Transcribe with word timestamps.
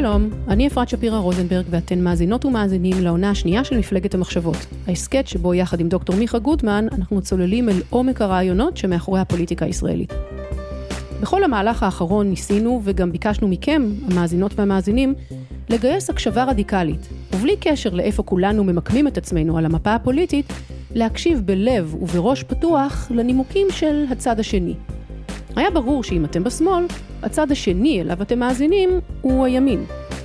שלום, 0.00 0.30
אני 0.48 0.66
אפרת 0.66 0.88
שפירא 0.88 1.18
רוזנברג 1.18 1.64
ואתן 1.70 2.00
מאזינות 2.00 2.44
ומאזינים 2.44 3.04
לעונה 3.04 3.30
השנייה 3.30 3.64
של 3.64 3.78
מפלגת 3.78 4.14
המחשבות, 4.14 4.56
ההסכת 4.86 5.26
שבו 5.26 5.54
יחד 5.54 5.80
עם 5.80 5.88
דוקטור 5.88 6.16
מיכה 6.16 6.38
גוטמן 6.38 6.86
אנחנו 6.92 7.22
צוללים 7.22 7.68
אל 7.68 7.82
עומק 7.90 8.22
הרעיונות 8.22 8.76
שמאחורי 8.76 9.20
הפוליטיקה 9.20 9.64
הישראלית. 9.64 10.12
בכל 11.20 11.44
המהלך 11.44 11.82
האחרון 11.82 12.30
ניסינו 12.30 12.80
וגם 12.84 13.12
ביקשנו 13.12 13.48
מכם, 13.48 13.90
המאזינות 14.10 14.52
והמאזינים, 14.58 15.14
לגייס 15.68 16.10
הקשבה 16.10 16.44
רדיקלית, 16.44 17.08
ובלי 17.34 17.56
קשר 17.60 17.90
לאיפה 17.90 18.22
כולנו 18.22 18.64
ממקמים 18.64 19.08
את 19.08 19.18
עצמנו 19.18 19.58
על 19.58 19.64
המפה 19.64 19.94
הפוליטית, 19.94 20.52
להקשיב 20.94 21.42
בלב 21.44 21.94
ובראש 22.00 22.42
פתוח 22.42 23.08
לנימוקים 23.10 23.66
של 23.70 24.04
הצד 24.10 24.40
השני. 24.40 24.74
היה 25.56 25.70
ברור 25.70 26.04
שאם 26.04 26.24
אתם 26.24 26.44
בשמאל, 26.44 26.84
הצד 27.26 27.50
השני 27.50 28.00
אליו 28.00 28.22
אתם 28.22 28.38
מאזינים 28.38 28.90
הוא 29.20 29.46
הימין. 29.46 29.84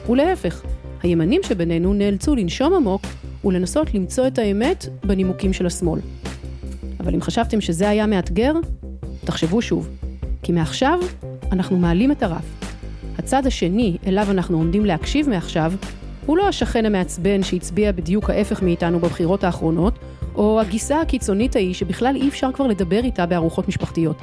ולהפך, 0.09 0.61
הימנים 1.03 1.41
שבינינו 1.43 1.93
נאלצו 1.93 2.35
לנשום 2.35 2.73
עמוק 2.73 3.01
ולנסות 3.45 3.93
למצוא 3.93 4.27
את 4.27 4.37
האמת 4.37 4.85
בנימוקים 5.03 5.53
של 5.53 5.65
השמאל. 5.65 5.99
אבל 6.99 7.13
אם 7.13 7.21
חשבתם 7.21 7.61
שזה 7.61 7.89
היה 7.89 8.05
מאתגר, 8.05 8.53
תחשבו 9.25 9.61
שוב. 9.61 9.89
כי 10.43 10.51
מעכשיו 10.51 10.99
אנחנו 11.51 11.77
מעלים 11.77 12.11
את 12.11 12.23
הרף. 12.23 12.45
הצד 13.17 13.45
השני 13.45 13.97
אליו 14.07 14.27
אנחנו 14.31 14.57
עומדים 14.57 14.85
להקשיב 14.85 15.29
מעכשיו, 15.29 15.73
הוא 16.25 16.37
לא 16.37 16.47
השכן 16.47 16.85
המעצבן 16.85 17.43
שהצביע 17.43 17.91
בדיוק 17.91 18.29
ההפך 18.29 18.61
מאיתנו 18.61 18.99
בבחירות 18.99 19.43
האחרונות, 19.43 19.99
או 20.35 20.61
הגיסה 20.61 21.01
הקיצונית 21.01 21.55
ההיא 21.55 21.73
שבכלל 21.73 22.15
אי 22.15 22.29
אפשר 22.29 22.51
כבר 22.53 22.67
לדבר 22.67 23.03
איתה 23.03 23.25
בארוחות 23.25 23.67
משפחתיות. 23.67 24.21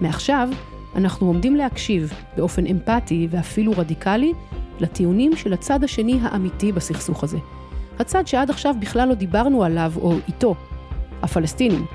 מעכשיו, 0.00 0.48
אנחנו 0.96 1.26
עומדים 1.26 1.56
להקשיב 1.56 2.12
באופן 2.36 2.66
אמפתי 2.66 3.28
ואפילו 3.30 3.72
רדיקלי 3.76 4.32
לטיעונים 4.80 5.36
של 5.36 5.52
הצד 5.52 5.84
השני 5.84 6.18
האמיתי 6.22 6.72
בסכסוך 6.72 7.24
הזה. 7.24 7.38
הצד 7.98 8.26
שעד 8.26 8.50
עכשיו 8.50 8.74
בכלל 8.80 9.08
לא 9.08 9.14
דיברנו 9.14 9.64
עליו 9.64 9.92
או 9.96 10.14
איתו, 10.28 10.54
הפלסטינים. 11.22 11.86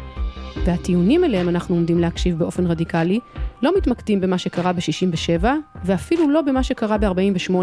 והטיעונים 0.65 1.23
אליהם 1.23 1.49
אנחנו 1.49 1.75
עומדים 1.75 1.99
להקשיב 1.99 2.39
באופן 2.39 2.67
רדיקלי 2.67 3.19
לא 3.61 3.77
מתמקדים 3.77 4.21
במה 4.21 4.37
שקרה 4.37 4.73
ב-67 4.73 5.45
ואפילו 5.85 6.29
לא 6.29 6.41
במה 6.41 6.63
שקרה 6.63 6.97
ב-48. 6.97 7.53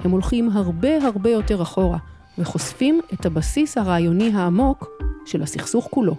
הם 0.00 0.10
הולכים 0.10 0.48
הרבה 0.52 1.06
הרבה 1.06 1.30
יותר 1.30 1.62
אחורה 1.62 1.98
וחושפים 2.38 3.00
את 3.12 3.26
הבסיס 3.26 3.78
הרעיוני 3.78 4.32
העמוק 4.34 4.88
של 5.26 5.42
הסכסוך 5.42 5.88
כולו. 5.90 6.16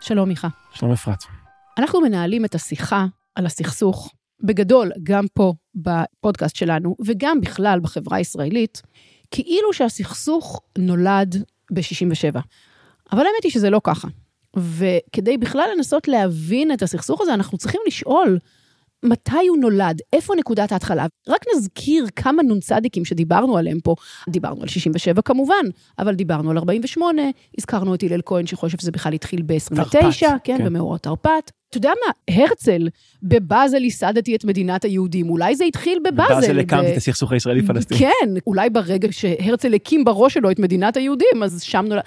שלום 0.00 0.28
מיכה. 0.28 0.48
שלום 0.72 0.92
אפרת. 0.92 1.37
אנחנו 1.78 2.00
מנהלים 2.00 2.44
את 2.44 2.54
השיחה 2.54 3.06
על 3.34 3.46
הסכסוך, 3.46 4.12
בגדול, 4.42 4.92
גם 5.02 5.24
פה 5.34 5.52
בפודקאסט 5.74 6.56
שלנו, 6.56 6.96
וגם 7.06 7.40
בכלל 7.40 7.80
בחברה 7.82 8.16
הישראלית, 8.16 8.82
כאילו 9.30 9.72
שהסכסוך 9.72 10.60
נולד 10.78 11.44
ב-67. 11.72 12.38
אבל 13.12 13.18
האמת 13.18 13.44
היא 13.44 13.52
שזה 13.52 13.70
לא 13.70 13.80
ככה. 13.84 14.08
וכדי 14.56 15.38
בכלל 15.38 15.68
לנסות 15.76 16.08
להבין 16.08 16.72
את 16.72 16.82
הסכסוך 16.82 17.20
הזה, 17.20 17.34
אנחנו 17.34 17.58
צריכים 17.58 17.80
לשאול 17.86 18.38
מתי 19.04 19.46
הוא 19.48 19.58
נולד, 19.58 20.00
איפה 20.12 20.34
נקודת 20.34 20.72
ההתחלה. 20.72 21.06
רק 21.28 21.44
נזכיר 21.56 22.06
כמה 22.16 22.42
נ"צדיקים 22.42 23.04
שדיברנו 23.04 23.56
עליהם 23.56 23.78
פה. 23.80 23.94
דיברנו 24.28 24.62
על 24.62 24.68
67 24.68 25.22
כמובן, 25.22 25.64
אבל 25.98 26.14
דיברנו 26.14 26.50
על 26.50 26.58
48, 26.58 27.22
הזכרנו 27.58 27.94
את 27.94 28.02
הלל 28.02 28.20
כהן 28.26 28.46
שחושב 28.46 28.78
שזה 28.78 28.90
בכלל 28.90 29.12
התחיל 29.12 29.42
ב-29, 29.46 29.90
כן, 29.90 30.36
כן, 30.44 30.64
במאורות 30.64 31.02
תרפ"ט. 31.02 31.50
אתה 31.70 31.76
יודע 31.76 31.90
מה, 32.06 32.36
הרצל, 32.36 32.88
בבאזל 33.22 33.84
ייסדתי 33.84 34.36
את 34.36 34.44
מדינת 34.44 34.84
היהודים, 34.84 35.30
אולי 35.30 35.56
זה 35.56 35.64
התחיל 35.64 35.98
בבאזל. 36.04 36.34
בבאזל 36.34 36.58
הקמתי. 36.58 36.92
את 36.92 36.96
הסכסוך 36.96 37.32
הישראלי-פלסטיני. 37.32 38.00
כן, 38.00 38.34
אולי 38.46 38.70
ברגע 38.70 39.08
שהרצל 39.10 39.74
הקים 39.74 40.04
בראש 40.04 40.34
שלו 40.34 40.50
את 40.50 40.58
מדינת 40.58 40.96
היהודים, 40.96 41.42
אז 41.44 41.62
שם 41.62 41.84
נולד... 41.88 42.02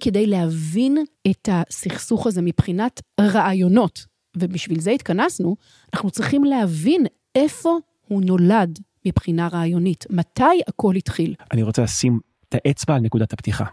כדי 0.00 0.26
להבין 0.26 0.98
את 1.30 1.48
הסכסוך 1.52 2.26
הזה 2.26 2.42
מבחינת 2.42 3.00
רעיונות, 3.20 4.04
ובשביל 4.36 4.80
זה 4.80 4.90
התכנסנו, 4.90 5.56
אנחנו 5.94 6.10
צריכים 6.10 6.44
להבין 6.44 7.06
איפה 7.34 7.76
הוא 8.08 8.22
נולד 8.22 8.78
מבחינה 9.06 9.48
רעיונית, 9.48 10.04
מתי 10.10 10.60
הכל 10.68 10.96
התחיל. 10.96 11.34
אני 11.52 11.62
רוצה 11.62 11.82
לשים 11.82 12.20
את 12.48 12.54
האצבע 12.54 12.94
על 12.94 13.00
נקודת 13.00 13.32
הפתיחה. 13.32 13.64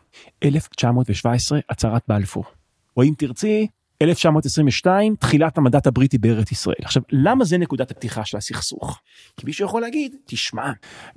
1917, 0.43 1.59
הצהרת 1.69 2.01
בלפור. 2.07 2.43
או 2.97 3.03
אם 3.03 3.13
תרצי, 3.17 3.67
1922, 4.01 5.15
תחילת 5.15 5.57
המנדט 5.57 5.87
הבריטי 5.87 6.17
בארץ 6.17 6.51
ישראל. 6.51 6.75
עכשיו, 6.81 7.03
למה 7.11 7.45
זה 7.45 7.57
נקודת 7.57 7.91
הפתיחה 7.91 8.25
של 8.25 8.37
הסכסוך? 8.37 9.01
כי 9.37 9.45
מישהו 9.45 9.65
יכול 9.65 9.81
להגיד, 9.81 10.15
תשמע, 10.25 10.71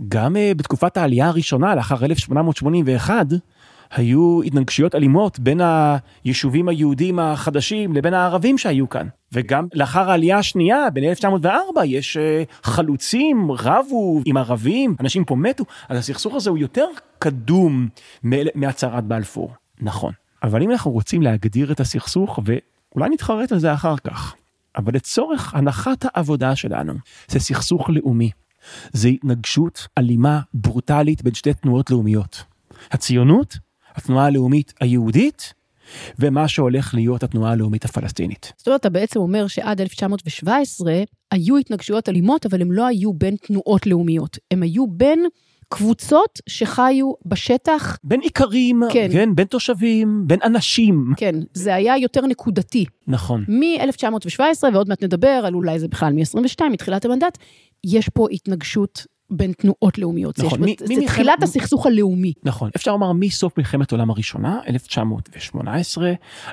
גם 0.09 0.37
uh, 0.37 0.55
בתקופת 0.57 0.97
העלייה 0.97 1.29
הראשונה, 1.29 1.75
לאחר 1.75 2.05
1881, 2.05 3.27
היו 3.91 4.43
התנגשויות 4.43 4.95
אלימות 4.95 5.39
בין 5.39 5.61
היישובים 6.25 6.69
היהודים 6.69 7.19
החדשים 7.19 7.95
לבין 7.95 8.15
הערבים 8.15 8.59
שהיו 8.59 8.89
כאן. 8.89 9.09
וגם 9.33 9.67
לאחר 9.75 10.11
העלייה 10.11 10.39
השנייה, 10.39 10.91
בין 10.91 11.05
1904, 11.05 11.85
יש 11.85 12.17
uh, 12.17 12.21
חלוצים, 12.63 13.53
רבו 13.53 14.21
עם 14.25 14.37
ערבים, 14.37 14.97
אנשים 15.01 15.25
פה 15.25 15.37
מתו, 15.37 15.65
אז 15.89 15.99
הסכסוך 15.99 16.35
הזה 16.35 16.51
הוא 16.51 16.59
יותר 16.59 16.87
קדום 17.19 17.89
מהצהרת 18.55 19.05
בלפור. 19.05 19.53
נכון. 19.81 20.13
אבל 20.43 20.63
אם 20.63 20.71
אנחנו 20.71 20.91
רוצים 20.91 21.23
להגדיר 21.23 21.73
את 21.73 21.81
הסכסוך, 21.81 22.39
ואולי 22.45 23.09
נתחרט 23.11 23.53
על 23.53 23.59
זה 23.59 23.75
אחר 23.75 23.97
כך, 23.97 24.35
אבל 24.77 24.95
לצורך 24.95 25.55
הנחת 25.55 26.05
העבודה 26.05 26.57
שלנו, 26.57 26.95
זה 27.29 27.41
סכסוך 27.41 27.91
לאומי. 27.91 28.31
זה 28.93 29.09
התנגשות 29.09 29.89
אלימה, 29.99 30.41
ברוטלית 30.55 31.23
בין 31.23 31.35
שתי 31.35 31.55
תנועות 31.55 31.91
לאומיות. 31.91 32.45
הציונות 32.91 33.59
התנועה 33.97 34.27
הלאומית 34.27 34.75
היהודית, 34.81 35.55
ומה 36.19 36.49
שהולך 36.49 36.95
להיות 36.95 37.23
התנועה 37.23 37.53
הלאומית 37.53 37.85
הפלסטינית. 37.85 38.53
זאת 38.57 38.67
אומרת, 38.67 38.81
אתה 38.81 38.91
בעצם 38.91 39.21
אומר 39.21 39.47
שעד 39.47 39.81
1917 39.81 40.93
היו 41.31 41.57
התנגשויות 41.57 42.09
אלימות, 42.09 42.47
אבל 42.47 42.61
הם 42.61 42.73
לא 42.73 42.87
היו 42.87 43.13
בין 43.13 43.37
תנועות 43.37 43.87
לאומיות, 43.87 44.39
הם 44.51 44.63
היו 44.63 44.87
בין 44.87 45.27
קבוצות 45.69 46.41
שחיו 46.49 47.13
בשטח. 47.27 47.99
בין 48.05 48.21
איכרים, 48.23 48.83
כן. 48.93 49.09
כן, 49.13 49.35
בין 49.35 49.47
תושבים, 49.47 50.25
בין 50.27 50.39
אנשים. 50.45 51.13
כן, 51.17 51.35
זה 51.55 51.75
היה 51.75 51.97
יותר 51.97 52.27
נקודתי. 52.27 52.85
נכון. 53.07 53.45
מ-1917, 53.49 54.41
ועוד 54.73 54.89
מעט 54.89 55.05
נדבר 55.05 55.29
על 55.29 55.55
אולי 55.55 55.79
זה 55.79 55.89
בכלל 55.89 56.13
מ-22, 56.13 56.65
מתחילת 56.73 57.05
המנדט, 57.05 57.39
יש 57.85 58.09
פה 58.09 58.27
התנגשות 58.31 59.07
בין 59.31 59.53
תנועות 59.53 59.99
לאומיות. 59.99 60.39
נכון. 60.39 60.61
מ, 60.65 60.67
זה 60.79 60.95
מ- 60.95 61.07
תחילת 61.07 61.41
מ- 61.41 61.43
הסכסוך 61.43 61.87
הלאומי. 61.87 62.33
נכון. 62.45 62.71
אפשר 62.77 62.93
לומר 62.93 63.13
מסוף 63.13 63.59
מלחמת 63.59 63.93
העולם 63.93 64.11
הראשונה, 64.11 64.61
1918, 64.69 66.13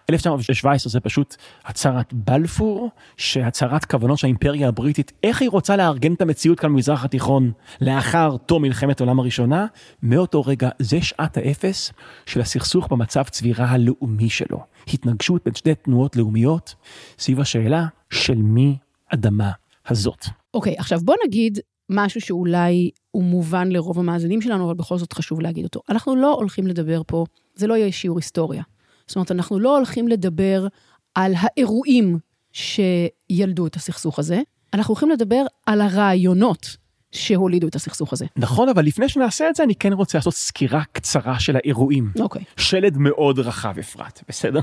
1917 0.10 0.92
זה 0.92 1.00
פשוט 1.00 1.36
הצהרת 1.66 2.14
בלפור, 2.14 2.90
שהצהרת 3.18 3.86
כוונות 3.86 4.18
של 4.18 4.28
האימפריה 4.28 4.68
הבריטית, 4.68 5.12
איך 5.24 5.42
היא 5.42 5.50
רוצה 5.50 5.78
לארגן 5.78 6.14
את 6.14 6.22
המציאות 6.22 6.60
כאן 6.60 6.70
במזרח 6.70 7.06
התיכון 7.06 7.52
לאחר 7.82 8.38
תום 8.46 8.62
מלחמת 8.62 9.02
העולם 9.02 9.20
הראשונה, 9.20 9.66
מאותו 10.04 10.42
רגע 10.42 10.70
זה 10.80 11.02
שעת 11.02 11.38
האפס 11.38 11.94
של 12.26 12.42
הסכסוך 12.42 12.88
במצב 12.92 13.24
צבירה 13.24 13.66
הלאומי 13.66 14.30
שלו. 14.30 14.60
התנגשות 14.94 15.42
בין 15.46 15.56
שתי 15.56 15.76
תנועות 15.76 16.16
לאומיות 16.16 16.76
סביב 17.20 17.40
השאלה 17.40 17.86
של 18.10 18.36
מי 18.36 18.78
אדמה 19.14 19.52
הזאת. 19.88 20.26
אוקיי, 20.54 20.74
okay, 20.74 20.80
עכשיו 20.80 21.00
בוא 21.04 21.16
נגיד 21.28 21.60
משהו 21.90 22.22
שאולי 22.22 22.90
הוא 23.12 23.24
מובן 23.24 23.70
לרוב 23.70 24.00
המאזינים 24.00 24.42
שלנו, 24.42 24.66
אבל 24.66 24.74
בכל 24.74 24.98
זאת 24.98 25.14
חשוב 25.14 25.42
להגיד 25.42 25.64
אותו. 25.64 25.82
אנחנו 25.90 26.16
לא 26.16 26.34
הולכים 26.34 26.68
לדבר 26.68 27.02
פה, 27.08 27.26
זה 27.56 27.68
לא 27.68 27.74
יהיה 27.74 27.92
שיעור 27.92 28.18
היסטוריה. 28.18 28.64
זאת 29.08 29.16
אומרת, 29.16 29.32
אנחנו 29.32 29.60
לא 29.60 29.78
הולכים 29.78 30.08
לדבר 30.08 30.68
על 31.16 31.34
האירועים 31.38 32.20
שילדו 32.52 33.68
את 33.68 33.76
הסכסוך 33.76 34.20
הזה, 34.20 34.42
אנחנו 34.74 34.92
הולכים 34.92 35.10
לדבר 35.10 35.46
על 35.66 35.82
הרעיונות 35.82 36.78
שהולידו 37.12 37.68
את 37.68 37.76
הסכסוך 37.76 38.14
הזה. 38.14 38.26
נכון, 38.38 38.70
אבל 38.70 38.86
לפני 38.86 39.10
שנעשה 39.10 39.50
את 39.50 39.56
זה, 39.56 39.64
אני 39.64 39.76
כן 39.76 39.94
רוצה 39.94 40.18
לעשות 40.18 40.34
סקירה 40.34 40.84
קצרה 40.92 41.40
של 41.40 41.56
האירועים. 41.56 42.12
אוקיי. 42.20 42.42
Okay. 42.42 42.62
שלד 42.62 42.98
מאוד 42.98 43.40
רחב, 43.40 43.80
אפרת, 43.80 44.22
בסדר? 44.28 44.60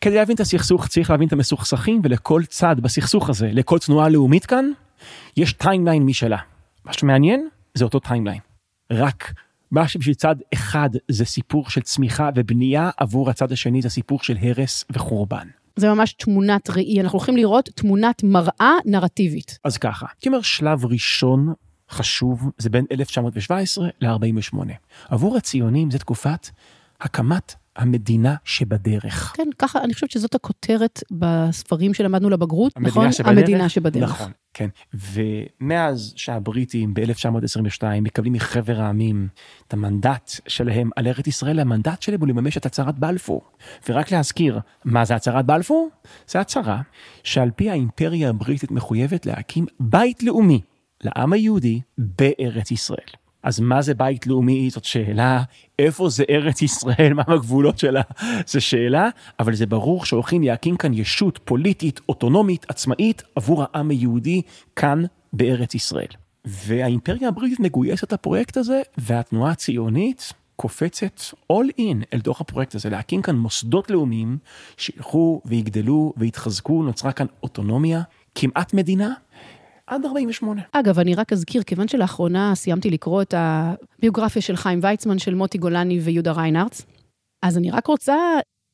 כדי 0.00 0.14
להבין 0.14 0.34
את 0.34 0.40
הסכסוך 0.40 0.86
צריך 0.86 1.10
להבין 1.10 1.28
את 1.28 1.32
המסוכסכים 1.32 2.00
ולכל 2.04 2.42
צד 2.48 2.76
בסכסוך 2.80 3.30
הזה, 3.30 3.50
לכל 3.52 3.78
תנועה 3.78 4.08
לאומית 4.08 4.46
כאן, 4.46 4.70
יש 5.36 5.52
timeline 5.52 6.02
משלה. 6.02 6.38
מה 6.84 6.92
שמעניין 6.92 7.48
זה 7.74 7.84
אותו 7.84 8.00
timeline. 8.00 8.40
רק 8.90 9.32
מה 9.70 9.88
שבשביל 9.88 10.14
צד 10.14 10.36
אחד 10.54 10.90
זה 11.08 11.24
סיפור 11.24 11.70
של 11.70 11.80
צמיחה 11.80 12.30
ובנייה, 12.34 12.90
עבור 12.96 13.30
הצד 13.30 13.52
השני 13.52 13.82
זה 13.82 13.90
סיפור 13.90 14.22
של 14.22 14.36
הרס 14.40 14.84
וחורבן. 14.90 15.48
זה 15.76 15.88
ממש 15.88 16.12
תמונת 16.12 16.70
ראי, 16.70 17.00
אנחנו 17.00 17.18
הולכים 17.18 17.36
לראות 17.36 17.68
תמונת 17.74 18.22
מראה 18.22 18.72
נרטיבית. 18.84 19.58
אז 19.64 19.78
ככה, 19.78 20.06
הייתי 20.12 20.28
אומר 20.28 20.40
שלב 20.40 20.84
ראשון 20.84 21.52
חשוב 21.90 22.50
זה 22.58 22.70
בין 22.70 22.84
1917 22.90 23.88
ל-48. 24.00 24.56
עבור 25.08 25.36
הציונים 25.36 25.90
זה 25.90 25.98
תקופת 25.98 26.48
הקמת 27.00 27.54
המדינה 27.76 28.34
שבדרך. 28.44 29.32
כן, 29.36 29.48
ככה, 29.58 29.80
אני 29.84 29.94
חושבת 29.94 30.10
שזאת 30.10 30.34
הכותרת 30.34 31.02
בספרים 31.10 31.94
שלמדנו 31.94 32.30
לבגרות, 32.30 32.72
המדינה 32.76 32.90
נכון? 32.90 33.12
שבדרך? 33.12 33.38
המדינה 33.38 33.68
שבדרך. 33.68 34.10
נכון, 34.10 34.32
כן. 34.54 34.68
ומאז 34.94 36.12
שהבריטים 36.16 36.94
ב-1922 36.94 37.82
מקבלים 38.02 38.32
מחבר 38.32 38.80
העמים 38.80 39.28
את 39.68 39.72
המנדט 39.72 40.30
שלהם 40.48 40.90
על 40.96 41.06
ארץ 41.06 41.26
ישראל, 41.26 41.60
המנדט 41.60 42.02
שלהם 42.02 42.20
הוא 42.20 42.28
לממש 42.28 42.56
את 42.56 42.66
הצהרת 42.66 42.98
בלפור. 42.98 43.42
ורק 43.88 44.12
להזכיר, 44.12 44.60
מה 44.84 45.04
זה 45.04 45.14
הצהרת 45.14 45.46
בלפור? 45.46 45.90
זה 46.28 46.40
הצהרה 46.40 46.80
שעל 47.22 47.50
פי 47.50 47.70
האימפריה 47.70 48.28
הבריטית 48.28 48.70
מחויבת 48.70 49.26
להקים 49.26 49.66
בית 49.80 50.22
לאומי 50.22 50.60
לעם 51.04 51.32
היהודי 51.32 51.80
בארץ 51.98 52.70
ישראל. 52.70 53.25
אז 53.46 53.60
מה 53.60 53.82
זה 53.82 53.94
בית 53.94 54.26
לאומי? 54.26 54.70
זאת 54.70 54.84
שאלה. 54.84 55.42
איפה 55.78 56.08
זה 56.08 56.24
ארץ 56.30 56.62
ישראל? 56.62 57.12
מה 57.14 57.22
הגבולות 57.26 57.78
שלה? 57.78 58.02
זו 58.46 58.60
שאלה, 58.60 59.08
אבל 59.40 59.54
זה 59.54 59.66
ברור 59.66 60.04
שהולכים 60.04 60.42
להקים 60.42 60.76
כאן 60.76 60.94
ישות 60.94 61.40
פוליטית, 61.44 62.00
אוטונומית, 62.08 62.66
עצמאית, 62.68 63.22
עבור 63.36 63.64
העם 63.64 63.90
היהודי 63.90 64.42
כאן 64.76 65.02
בארץ 65.32 65.74
ישראל. 65.74 66.06
והאימפריה 66.44 67.28
הבריטית 67.28 67.60
מגויסת 67.60 68.12
לפרויקט 68.12 68.56
הזה, 68.56 68.82
והתנועה 68.98 69.52
הציונית 69.52 70.32
קופצת 70.56 71.20
all 71.52 71.80
in 71.80 72.04
אל 72.12 72.20
תוך 72.20 72.40
הפרויקט 72.40 72.74
הזה, 72.74 72.90
להקים 72.90 73.22
כאן 73.22 73.36
מוסדות 73.36 73.90
לאומיים 73.90 74.38
שילכו 74.76 75.40
ויגדלו 75.44 76.12
ויתחזקו, 76.16 76.82
נוצרה 76.82 77.12
כאן 77.12 77.26
אוטונומיה, 77.42 78.02
כמעט 78.34 78.74
מדינה, 78.74 79.14
עד 79.86 80.04
48. 80.04 80.62
אגב, 80.72 80.98
אני 80.98 81.14
רק 81.14 81.32
אזכיר, 81.32 81.62
כיוון 81.62 81.88
שלאחרונה 81.88 82.54
סיימתי 82.54 82.90
לקרוא 82.90 83.22
את 83.22 83.34
הביוגרפיה 83.36 84.42
של 84.42 84.56
חיים 84.56 84.80
ויצמן, 84.82 85.18
של 85.18 85.34
מוטי 85.34 85.58
גולני 85.58 86.00
ויהודה 86.00 86.32
ריינארץ, 86.32 86.82
אז 87.42 87.58
אני 87.58 87.70
רק 87.70 87.86
רוצה, 87.86 88.16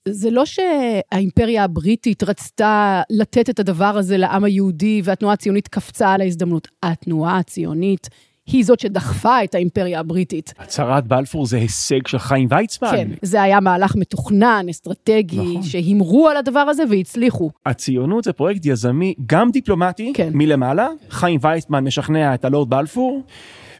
זה 0.08 0.30
לא 0.30 0.44
שהאימפריה 0.44 1.64
הבריטית 1.64 2.22
רצתה 2.22 3.02
לתת 3.10 3.50
את 3.50 3.60
הדבר 3.60 3.96
הזה 3.98 4.16
לעם 4.16 4.44
היהודי 4.44 5.02
והתנועה 5.04 5.34
הציונית 5.34 5.68
קפצה 5.68 6.12
על 6.12 6.20
ההזדמנות. 6.20 6.68
התנועה 6.82 7.38
הציונית 7.38 8.08
היא 8.46 8.64
זאת 8.64 8.80
שדחפה 8.80 9.44
את 9.44 9.54
האימפריה 9.54 10.00
הבריטית. 10.00 10.54
הצהרת 10.58 11.06
בלפור 11.06 11.46
זה 11.46 11.56
הישג 11.56 12.06
של 12.06 12.18
חיים 12.18 12.48
ויצמן. 12.50 12.90
כן, 12.90 13.08
זה 13.22 13.42
היה 13.42 13.60
מהלך 13.60 13.96
מתוכנן, 13.96 14.66
אסטרטגי, 14.70 15.40
נכון. 15.40 15.62
שהימרו 15.62 16.28
על 16.28 16.36
הדבר 16.36 16.60
הזה 16.60 16.82
והצליחו. 16.90 17.50
הציונות 17.66 18.24
זה 18.24 18.32
פרויקט 18.32 18.66
יזמי, 18.66 19.14
גם 19.26 19.50
דיפלומטי, 19.50 20.12
כן. 20.14 20.30
מלמעלה, 20.34 20.88
חיים 21.10 21.40
ויצמן 21.42 21.84
משכנע 21.84 22.34
את 22.34 22.44
הלורד 22.44 22.70
בלפור, 22.70 23.22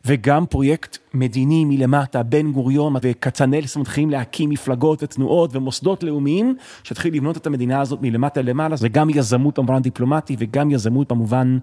וגם 0.05 0.47
פרויקט 0.47 0.99
מדיני 1.15 1.65
מלמטה, 1.65 2.23
בן 2.23 2.53
גוריון 2.53 2.95
וכצנלס 3.03 3.77
מתחילים 3.77 4.11
להקים 4.11 4.51
מפלגות 4.51 5.03
ותנועות 5.03 5.57
ומוסדות 5.57 6.03
לאומיים, 6.03 6.57
שהתחיל 6.85 7.15
לבנות 7.15 7.37
את 7.37 7.47
המדינה 7.47 7.81
הזאת 7.81 7.99
מלמטה 8.03 8.43
למעלה, 8.43 8.77
זה 8.77 8.89
גם 8.89 9.11
יזמות 9.11 9.59
במובן 9.59 9.83
דיפלומטי 9.83 10.37
וגם 10.39 10.71
יזמות 10.71 11.09
במובן 11.09 11.59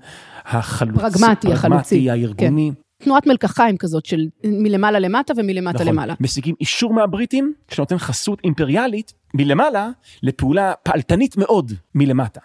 החלוצי, 0.45 0.99
פרגמטי, 0.99 1.53
החלוצי, 1.53 2.09
הארגוני. 2.09 2.71
תנועת 3.03 3.27
מלקחיים 3.27 3.77
כזאת 3.77 4.05
של 4.05 4.27
מלמעלה 4.43 4.99
למטה 4.99 5.33
ומלמטה 5.37 5.77
נכון, 5.77 5.87
למעלה. 5.87 6.13
משיגים 6.19 6.55
אישור 6.59 6.93
מהבריטים 6.93 7.53
שנותן 7.71 7.97
חסות 7.97 8.39
אימפריאלית 8.43 9.13
מלמעלה 9.33 9.89
לפעולה 10.23 10.73
פעלתנית 10.83 11.37
מאוד 11.37 11.71
מלמטה. 11.95 12.41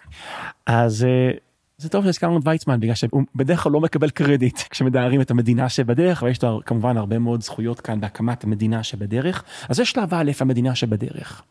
אז 0.65 1.03
אה, 1.03 1.31
זה 1.77 1.89
טוב 1.89 2.05
שהזכרנו 2.05 2.37
את 2.37 2.41
ויצמן 2.45 2.79
בגלל 2.79 2.95
שהוא 2.95 3.23
בדרך 3.35 3.63
כלל 3.63 3.71
לא 3.71 3.81
מקבל 3.81 4.09
קרדיט 4.09 4.59
כשמדיירים 4.69 5.21
את 5.21 5.31
המדידה 5.31 5.69
שבדרך 5.69 6.23
ויש 6.23 6.43
לו 6.43 6.61
כמובן 6.65 6.97
הרבה 6.97 7.19
מאוד 7.19 7.41
זכויות 7.41 7.81
כאן 7.81 8.01
בהקמת 8.01 8.43
המדינה 8.43 8.83
שבדרך. 8.83 9.43
אז 9.69 9.75
זה 9.75 9.85
שלב 9.85 10.13
א' 10.13 10.31
המדינה 10.39 10.75
שבדרך. 10.75 11.43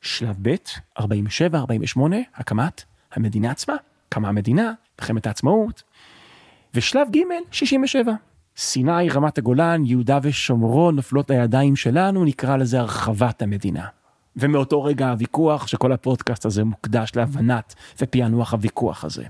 שלב 0.00 0.36
ב' 0.42 0.54
47 0.98 1.58
48 1.58 2.16
הקמת 2.34 2.84
המדינה 3.12 3.50
עצמה 3.50 3.74
קמה 4.08 4.28
המדינה 4.28 4.72
מלחמת 5.00 5.26
העצמאות. 5.26 5.82
ושלב 6.74 7.08
ג' 7.10 7.20
67 7.50 8.12
סיני, 8.56 9.08
רמת 9.08 9.38
הגולן, 9.38 9.84
יהודה 9.84 10.18
ושומרון 10.22 10.96
נופלות 10.96 11.30
לידיים 11.30 11.76
שלנו, 11.76 12.24
נקרא 12.24 12.56
לזה 12.56 12.80
הרחבת 12.80 13.42
המדינה. 13.42 13.86
ומאותו 14.36 14.84
רגע 14.84 15.10
הוויכוח, 15.10 15.66
שכל 15.66 15.92
הפודקאסט 15.92 16.44
הזה 16.44 16.64
מוקדש 16.64 17.12
להבנת 17.16 17.74
ופענוח 18.00 18.52
הוויכוח 18.52 19.04
הזה. 19.04 19.24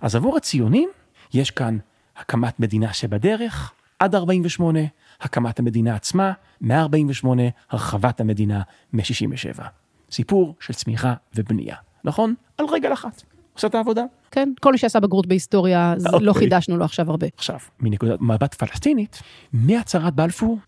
אז 0.00 0.16
עבור 0.16 0.36
הציונים, 0.36 0.90
יש 1.34 1.50
כאן 1.50 1.78
הקמת 2.16 2.60
מדינה 2.60 2.92
שבדרך, 2.92 3.72
עד 3.98 4.14
48, 4.14 4.80
הקמת 5.20 5.58
המדינה 5.58 5.94
עצמה, 5.94 6.32
148, 6.60 7.42
הרחבת 7.70 8.20
המדינה, 8.20 8.62
מ-67. 8.92 9.62
סיפור 10.10 10.54
של 10.60 10.74
צמיחה 10.74 11.14
ובנייה, 11.34 11.76
נכון? 12.04 12.34
על 12.58 12.66
רגל 12.66 12.92
אחת. 12.92 13.22
עושה 13.54 13.66
את 13.66 13.74
העבודה. 13.74 14.02
כן, 14.30 14.52
כל 14.60 14.72
מי 14.72 14.78
שעשה 14.78 15.00
בגרות 15.00 15.26
בהיסטוריה, 15.26 15.94
לא 15.98 16.30
אוקיי. 16.30 16.34
חידשנו 16.34 16.76
לו 16.76 16.84
עכשיו 16.84 17.10
הרבה. 17.10 17.26
עכשיו, 17.36 17.58
מנקודת 17.80 18.20
מבט 18.20 18.54
פלסטינית, 18.54 19.22
מהצהרת 19.52 20.14
בלפור, 20.14 20.58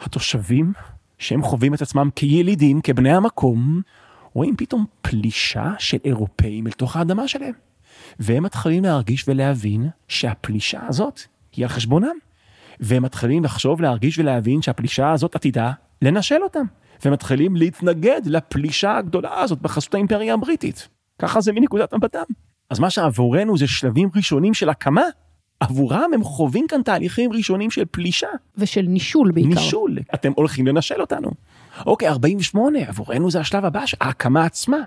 התושבים, 0.00 0.72
שהם 1.18 1.42
חווים 1.42 1.74
את 1.74 1.82
עצמם 1.82 2.08
כילידים, 2.16 2.80
כבני 2.80 3.12
המקום, 3.12 3.82
רואים 4.32 4.56
פתאום 4.56 4.84
פלישה 5.02 5.72
של 5.78 5.98
אירופאים 6.04 6.66
אל 6.66 6.72
תוך 6.72 6.96
האדמה 6.96 7.28
שלהם. 7.28 7.52
והם 8.18 8.42
מתחילים 8.42 8.84
להרגיש 8.84 9.28
ולהבין 9.28 9.88
שהפלישה 10.08 10.86
הזאת 10.88 11.20
היא 11.56 11.64
על 11.64 11.68
חשבונם. 11.68 12.14
והם 12.80 13.02
מתחילים 13.02 13.44
לחשוב, 13.44 13.80
להרגיש 13.80 14.18
ולהבין 14.18 14.62
שהפלישה 14.62 15.12
הזאת 15.12 15.34
עתידה 15.34 15.72
לנשל 16.02 16.42
אותם. 16.42 16.64
והם 17.04 17.12
מתחילים 17.12 17.56
להתנגד 17.56 18.20
לפלישה 18.24 18.96
הגדולה 18.96 19.40
הזאת 19.40 19.62
בחסות 19.62 19.94
האימפריה 19.94 20.34
הבריטית. 20.34 20.88
ככה 21.20 21.40
זה 21.40 21.52
מנקודת 21.52 21.94
מבטם. 21.94 22.22
אז 22.70 22.78
מה 22.78 22.90
שעבורנו 22.90 23.58
זה 23.58 23.66
שלבים 23.66 24.08
ראשונים 24.16 24.54
של 24.54 24.68
הקמה, 24.68 25.02
עבורם 25.60 26.10
הם 26.14 26.24
חווים 26.24 26.66
כאן 26.68 26.82
תהליכים 26.82 27.32
ראשונים 27.32 27.70
של 27.70 27.84
פלישה. 27.90 28.28
ושל 28.56 28.82
נישול 28.82 29.32
בעיקר. 29.32 29.48
נישול, 29.48 29.98
אתם 30.14 30.32
הולכים 30.36 30.66
לנשל 30.66 31.00
אותנו. 31.00 31.30
אוקיי, 31.86 32.08
48, 32.08 32.78
עבורנו 32.78 33.30
זה 33.30 33.40
השלב 33.40 33.64
הבא, 33.64 33.84
ההקמה 34.00 34.44
עצמה. 34.44 34.78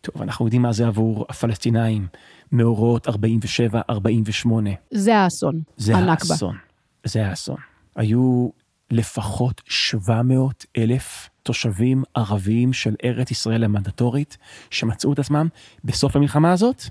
טוב, 0.00 0.22
אנחנו 0.22 0.44
יודעים 0.44 0.62
מה 0.62 0.72
זה 0.72 0.86
עבור 0.86 1.26
הפלסטינאים, 1.28 2.06
מאורעות 2.52 3.08
47, 3.08 3.80
48. 3.90 4.70
זה 4.90 5.16
האסון, 5.16 5.60
זה 5.76 5.96
הנכבה. 5.96 6.34
האסון. 6.34 6.56
זה 7.04 7.26
האסון. 7.26 7.56
היו 7.96 8.48
לפחות 8.90 9.62
700 9.68 10.66
אלף 10.78 11.28
תושבים 11.44 12.02
ערבים 12.14 12.72
של 12.72 12.94
ארץ 13.04 13.30
ישראל 13.30 13.64
המנדטורית, 13.64 14.36
שמצאו 14.70 15.12
את 15.12 15.18
עצמם 15.18 15.48
בסוף 15.84 16.16
המלחמה 16.16 16.52
הזאת, 16.52 16.82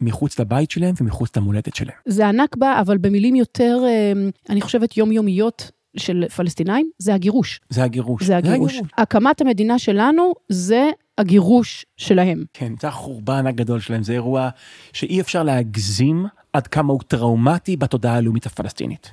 מחוץ 0.00 0.38
לבית 0.38 0.70
שלהם 0.70 0.94
ומחוץ 1.00 1.36
למולדת 1.36 1.74
שלהם. 1.74 1.96
זה 2.06 2.26
הנכבה, 2.26 2.80
אבל 2.80 2.98
במילים 2.98 3.34
יותר, 3.34 3.78
אה, 3.86 4.12
אני 4.50 4.60
חושבת, 4.60 4.96
יומיומיות 4.96 5.70
של 5.96 6.28
פלסטינאים, 6.28 6.90
זה 6.98 7.14
הגירוש. 7.14 7.60
זה 7.70 7.84
הגירוש. 7.84 8.22
זה 8.22 8.36
הגירוש. 8.36 8.80
הקמת 8.98 9.40
המדינה 9.40 9.78
שלנו 9.78 10.34
זה 10.48 10.90
הגירוש 11.18 11.86
שלהם. 11.96 12.44
כן, 12.52 12.72
זה 12.80 12.88
החורבן 12.88 13.46
הגדול 13.46 13.80
שלהם, 13.80 14.02
זה 14.02 14.12
אירוע 14.12 14.48
שאי 14.92 15.20
אפשר 15.20 15.42
להגזים 15.42 16.26
עד 16.52 16.66
כמה 16.66 16.92
הוא 16.92 17.00
טראומטי 17.08 17.76
בתודעה 17.76 18.14
הלאומית 18.14 18.46
הפלסטינית. 18.46 19.10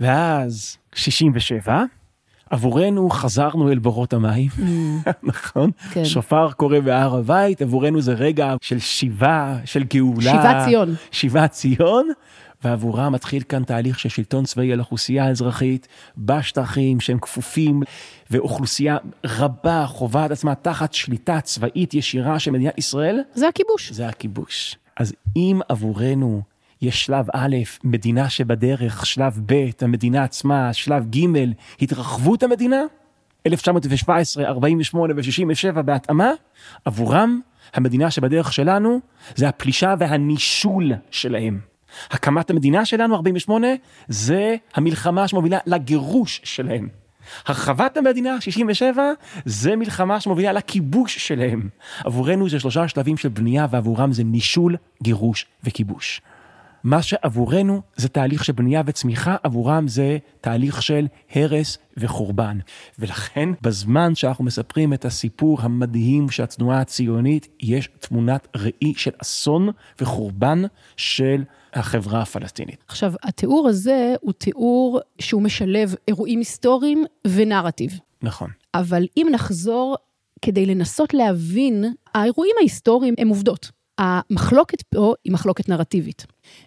ואז, 0.00 0.76
67, 0.94 1.84
עבורנו 2.50 3.10
חזרנו 3.10 3.72
אל 3.72 3.78
בורות 3.78 4.12
המים, 4.12 4.48
נכון? 5.22 5.70
כן. 5.90 6.04
שופר 6.04 6.52
קורא 6.52 6.80
בהר 6.80 7.16
הבית, 7.16 7.62
עבורנו 7.62 8.00
זה 8.00 8.12
רגע 8.12 8.54
של 8.62 8.78
שיבה, 8.78 9.56
של 9.64 9.84
גאולה. 9.84 10.20
שיבת 10.20 10.64
ציון. 10.64 10.94
שיבת 11.10 11.50
ציון, 11.50 12.08
ועבורם 12.64 13.12
מתחיל 13.12 13.42
כאן 13.48 13.64
תהליך 13.64 13.98
של 13.98 14.08
שלטון 14.08 14.44
צבאי 14.44 14.72
על 14.72 14.80
אוכלוסייה 14.80 15.24
האזרחית 15.24 15.88
בשטחים 16.18 17.00
שהם 17.00 17.18
כפופים, 17.18 17.82
ואוכלוסייה 18.30 18.96
רבה 19.26 19.86
חווה 19.86 20.26
את 20.26 20.30
עצמה 20.30 20.54
תחת 20.54 20.94
שליטה 20.94 21.40
צבאית 21.40 21.94
ישירה 21.94 22.38
של 22.38 22.50
מדינת 22.50 22.78
ישראל, 22.78 23.20
זה 23.34 23.48
הכיבוש. 23.48 23.92
זה 23.92 24.08
הכיבוש. 24.08 24.76
אז 24.96 25.14
אם 25.36 25.60
עבורנו 25.68 26.42
יש 26.82 27.04
שלב 27.04 27.26
א', 27.34 27.56
מדינה 27.84 28.30
שבדרך, 28.30 29.06
שלב 29.06 29.40
ב', 29.46 29.70
המדינה 29.80 30.24
עצמה, 30.24 30.72
שלב 30.72 31.06
ג', 31.10 31.26
התרחבות 31.80 32.42
המדינה, 32.42 32.80
1917, 33.46 34.44
48 34.44 35.14
ו-67 35.16 35.82
בהתאמה, 35.82 36.30
עבורם 36.84 37.40
המדינה 37.74 38.10
שבדרך 38.10 38.52
שלנו 38.52 39.00
זה 39.34 39.48
הפלישה 39.48 39.94
והנישול 39.98 40.92
שלהם. 41.10 41.60
הקמת 42.10 42.50
המדינה 42.50 42.84
שלנו, 42.84 43.14
48, 43.14 43.66
זה 44.08 44.56
המלחמה 44.74 45.28
שמובילה 45.28 45.58
לגירוש 45.66 46.40
שלהם. 46.44 46.88
הרחבת 47.46 47.96
המדינה, 47.96 48.40
67, 48.40 49.02
זה 49.44 49.76
מלחמה 49.76 50.20
שמובילה 50.20 50.52
לכיבוש 50.52 51.18
שלהם. 51.18 51.68
עבורנו 52.04 52.48
זה 52.48 52.60
שלושה 52.60 52.88
שלבים 52.88 53.16
של 53.16 53.28
בנייה 53.28 53.66
ועבורם 53.70 54.12
זה 54.12 54.24
נישול, 54.24 54.76
גירוש 55.02 55.46
וכיבוש. 55.64 56.20
מה 56.84 57.02
שעבורנו 57.02 57.82
זה 57.96 58.08
תהליך 58.08 58.44
של 58.44 58.52
בנייה 58.52 58.82
וצמיחה, 58.86 59.36
עבורם 59.42 59.88
זה 59.88 60.18
תהליך 60.40 60.82
של 60.82 61.06
הרס 61.34 61.78
וחורבן. 61.96 62.58
ולכן 62.98 63.48
בזמן 63.62 64.14
שאנחנו 64.14 64.44
מספרים 64.44 64.92
את 64.92 65.04
הסיפור 65.04 65.60
המדהים 65.60 66.30
של 66.30 66.42
התנועה 66.42 66.80
הציונית, 66.80 67.48
יש 67.60 67.88
תמונת 68.00 68.48
ראי 68.56 68.94
של 68.96 69.10
אסון 69.22 69.68
וחורבן 70.00 70.62
של 70.96 71.44
החברה 71.74 72.22
הפלסטינית. 72.22 72.84
עכשיו, 72.88 73.12
התיאור 73.22 73.68
הזה 73.68 74.14
הוא 74.20 74.32
תיאור 74.32 75.00
שהוא 75.18 75.42
משלב 75.42 75.94
אירועים 76.08 76.38
היסטוריים 76.38 77.04
ונרטיב. 77.26 77.98
נכון. 78.22 78.50
אבל 78.74 79.06
אם 79.16 79.28
נחזור 79.32 79.96
כדי 80.42 80.66
לנסות 80.66 81.14
להבין, 81.14 81.84
האירועים 82.14 82.54
ההיסטוריים 82.58 83.14
הם 83.18 83.28
עובדות. 83.28 83.70
המחלוקת 83.98 84.82
פה 84.82 85.14
היא 85.24 85.32
מחלוקת 85.32 85.68
נרטיבית. 85.68 86.26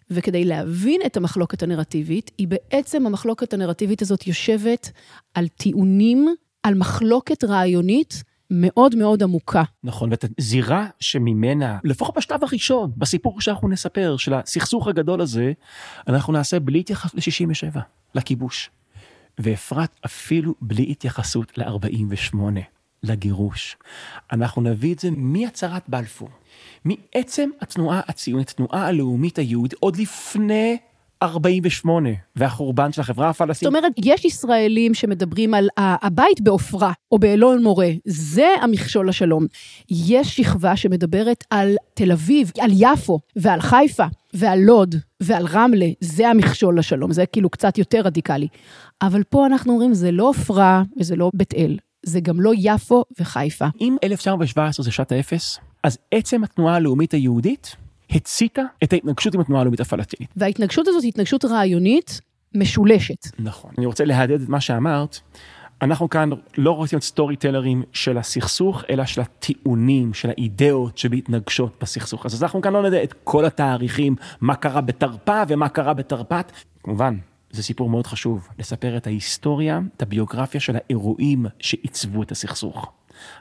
וכדי 0.09 0.45
להבין 0.45 1.01
את 1.05 1.17
המחלוקת 1.17 1.63
הנרטיבית, 1.63 2.31
היא 2.38 2.47
בעצם, 2.47 3.05
המחלוקת 3.05 3.53
הנרטיבית 3.53 4.01
הזאת 4.01 4.27
יושבת 4.27 4.91
על 5.33 5.47
טיעונים, 5.47 6.27
על 6.63 6.75
מחלוקת 6.75 7.43
רעיונית 7.43 8.23
מאוד 8.51 8.95
מאוד 8.95 9.23
עמוקה. 9.23 9.63
נכון, 9.83 10.11
ואת 10.11 10.25
הזירה 10.39 10.88
שממנה, 11.00 11.79
לפחות 11.83 12.17
בשלב 12.17 12.43
הראשון, 12.43 12.91
בסיפור 12.97 13.41
שאנחנו 13.41 13.69
נספר, 13.69 14.17
של 14.17 14.33
הסכסוך 14.33 14.88
הגדול 14.88 15.21
הזה, 15.21 15.51
אנחנו 16.07 16.33
נעשה 16.33 16.59
בלי 16.59 16.79
התייחסות 16.79 17.15
ל-67, 17.15 17.79
לכיבוש. 18.15 18.69
ואפרת, 19.39 20.00
אפילו 20.05 20.55
בלי 20.61 20.91
התייחסות 20.91 21.57
ל-48, 21.57 22.35
לגירוש. 23.03 23.77
אנחנו 24.31 24.62
נביא 24.62 24.93
את 24.93 25.00
זה 25.00 25.10
מהצהרת 25.12 25.84
בלפור, 25.88 26.29
מעצם 26.86 27.50
התנועה 27.62 28.01
הציונית, 28.08 28.50
התנועה 28.50 28.88
הלאומית 28.88 29.39
היהודית, 29.39 29.74
עוד 29.79 29.98
לפני 29.98 30.77
48 31.24 32.10
והחורבן 32.36 32.91
של 32.91 33.01
החברה 33.01 33.29
הפלסטינית. 33.29 33.74
זאת 33.74 33.84
אומרת, 33.84 33.93
יש 34.05 34.25
ישראלים 34.25 34.93
שמדברים 34.93 35.53
על 35.53 35.70
הבית 35.77 36.41
בעופרה 36.41 36.91
או 37.12 37.20
באלון 37.20 37.63
מורה, 37.63 37.89
זה 38.05 38.48
המכשול 38.62 39.10
לשלום. 39.10 39.46
יש 39.89 40.36
שכבה 40.36 40.75
שמדברת 40.75 41.43
על 41.50 41.75
תל 41.93 42.12
אביב, 42.12 42.51
על 42.60 42.72
יפו 42.74 43.20
ועל 43.36 43.62
חיפה 43.62 44.05
ועל 44.34 44.60
לוד 44.60 44.96
ועל 45.20 45.46
רמלה, 45.46 45.88
זה 46.00 46.27
המכשול 46.27 46.79
לשלום, 46.79 47.12
זה 47.12 47.25
כאילו 47.25 47.50
קצת 47.50 47.77
יותר 47.77 48.01
רדיקלי. 48.01 48.48
אבל 49.01 49.24
פה 49.24 49.46
אנחנו 49.46 49.74
אומרים, 49.74 49.93
זה 49.93 50.12
לא 50.12 50.29
עופרה 50.29 50.84
וזה 51.00 51.15
לא 51.15 51.31
בית 51.34 51.53
אל, 51.53 51.77
זה 52.05 52.20
גם 52.20 52.41
לא 52.41 52.51
יפו 52.58 53.03
וחיפה. 53.20 53.65
אם 53.81 53.96
1917 54.03 54.84
זה 54.84 54.91
שעת 54.91 55.12
האפס, 55.12 55.60
אז 55.84 55.98
עצם 56.12 56.43
התנועה 56.43 56.75
הלאומית 56.75 57.13
היהודית 57.13 57.75
הציתה 58.12 58.62
את 58.84 58.93
ההתנגשות 58.93 59.36
עם 59.36 59.41
התנועה 59.41 59.62
הלאומית 59.62 59.79
הפלסטינית. 59.79 60.29
וההתנגשות 60.36 60.88
הזאת 60.88 61.03
היא 61.03 61.10
התנגשות 61.10 61.46
רעיונית 61.46 62.22
משולשת. 62.55 63.27
נכון. 63.39 63.72
אני 63.77 63.86
רוצה 63.86 64.05
להדהד 64.05 64.41
את 64.41 64.50
מה 64.50 64.62
שאמרת. 64.62 65.20
אנחנו 65.81 66.10
כאן 66.10 66.29
לא 66.58 66.72
רוצים 66.72 66.98
להיות 66.98 67.03
סטורי 67.03 67.36
טלרים 67.36 67.84
של 67.93 68.17
הסכסוך, 68.17 68.84
אלא 68.89 69.05
של 69.05 69.22
הטיעונים, 69.22 70.13
של 70.13 70.29
האידאות 70.29 70.98
שבהתנגשות 70.98 71.77
בסכסוך. 71.81 72.25
אז 72.25 72.43
אנחנו 72.43 72.62
כאן 72.62 72.74
לא 72.74 72.84
נדע 72.84 73.03
את 73.03 73.13
כל 73.24 73.46
התאריכים, 73.46 74.15
מה 74.41 74.55
קרה 74.55 74.81
בתרפ"א 74.81 75.43
ומה 75.48 75.70
קרה 75.70 75.93
בתרפ"ט. 75.93 76.51
כמובן, 76.84 77.17
זה 77.51 77.63
סיפור 77.63 77.89
מאוד 77.89 78.08
חשוב, 78.08 78.48
לספר 78.60 78.98
את 78.98 79.08
ההיסטוריה, 79.08 79.79
את 79.98 80.01
הביוגרפיה 80.01 80.62
של 80.62 80.75
האירועים 80.75 81.46
שעיצבו 81.60 82.24
את 82.24 82.31
הסכסוך. 82.31 82.91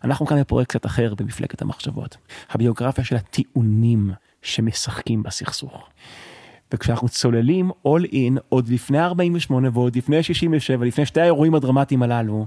אנחנו 0.04 0.26
כאן 0.26 0.40
בפרויקט 0.40 0.70
קצת 0.70 0.86
אחר 0.86 1.14
במפלגת 1.14 1.62
המחשבות. 1.62 2.16
הביוגרפיה 2.50 3.04
של 3.04 3.16
הטיעונים 3.16 4.10
שמשחקים 4.42 5.22
בסכסוך. 5.22 5.88
וכשאנחנו 6.74 7.08
צוללים 7.08 7.70
all 7.70 8.12
in 8.12 8.40
עוד 8.48 8.68
לפני 8.68 9.00
48 9.00 9.68
ועוד 9.72 9.96
לפני 9.96 10.22
67, 10.22 10.84
לפני 10.84 11.06
שתי 11.06 11.20
האירועים 11.20 11.54
הדרמטיים 11.54 12.02
הללו, 12.02 12.46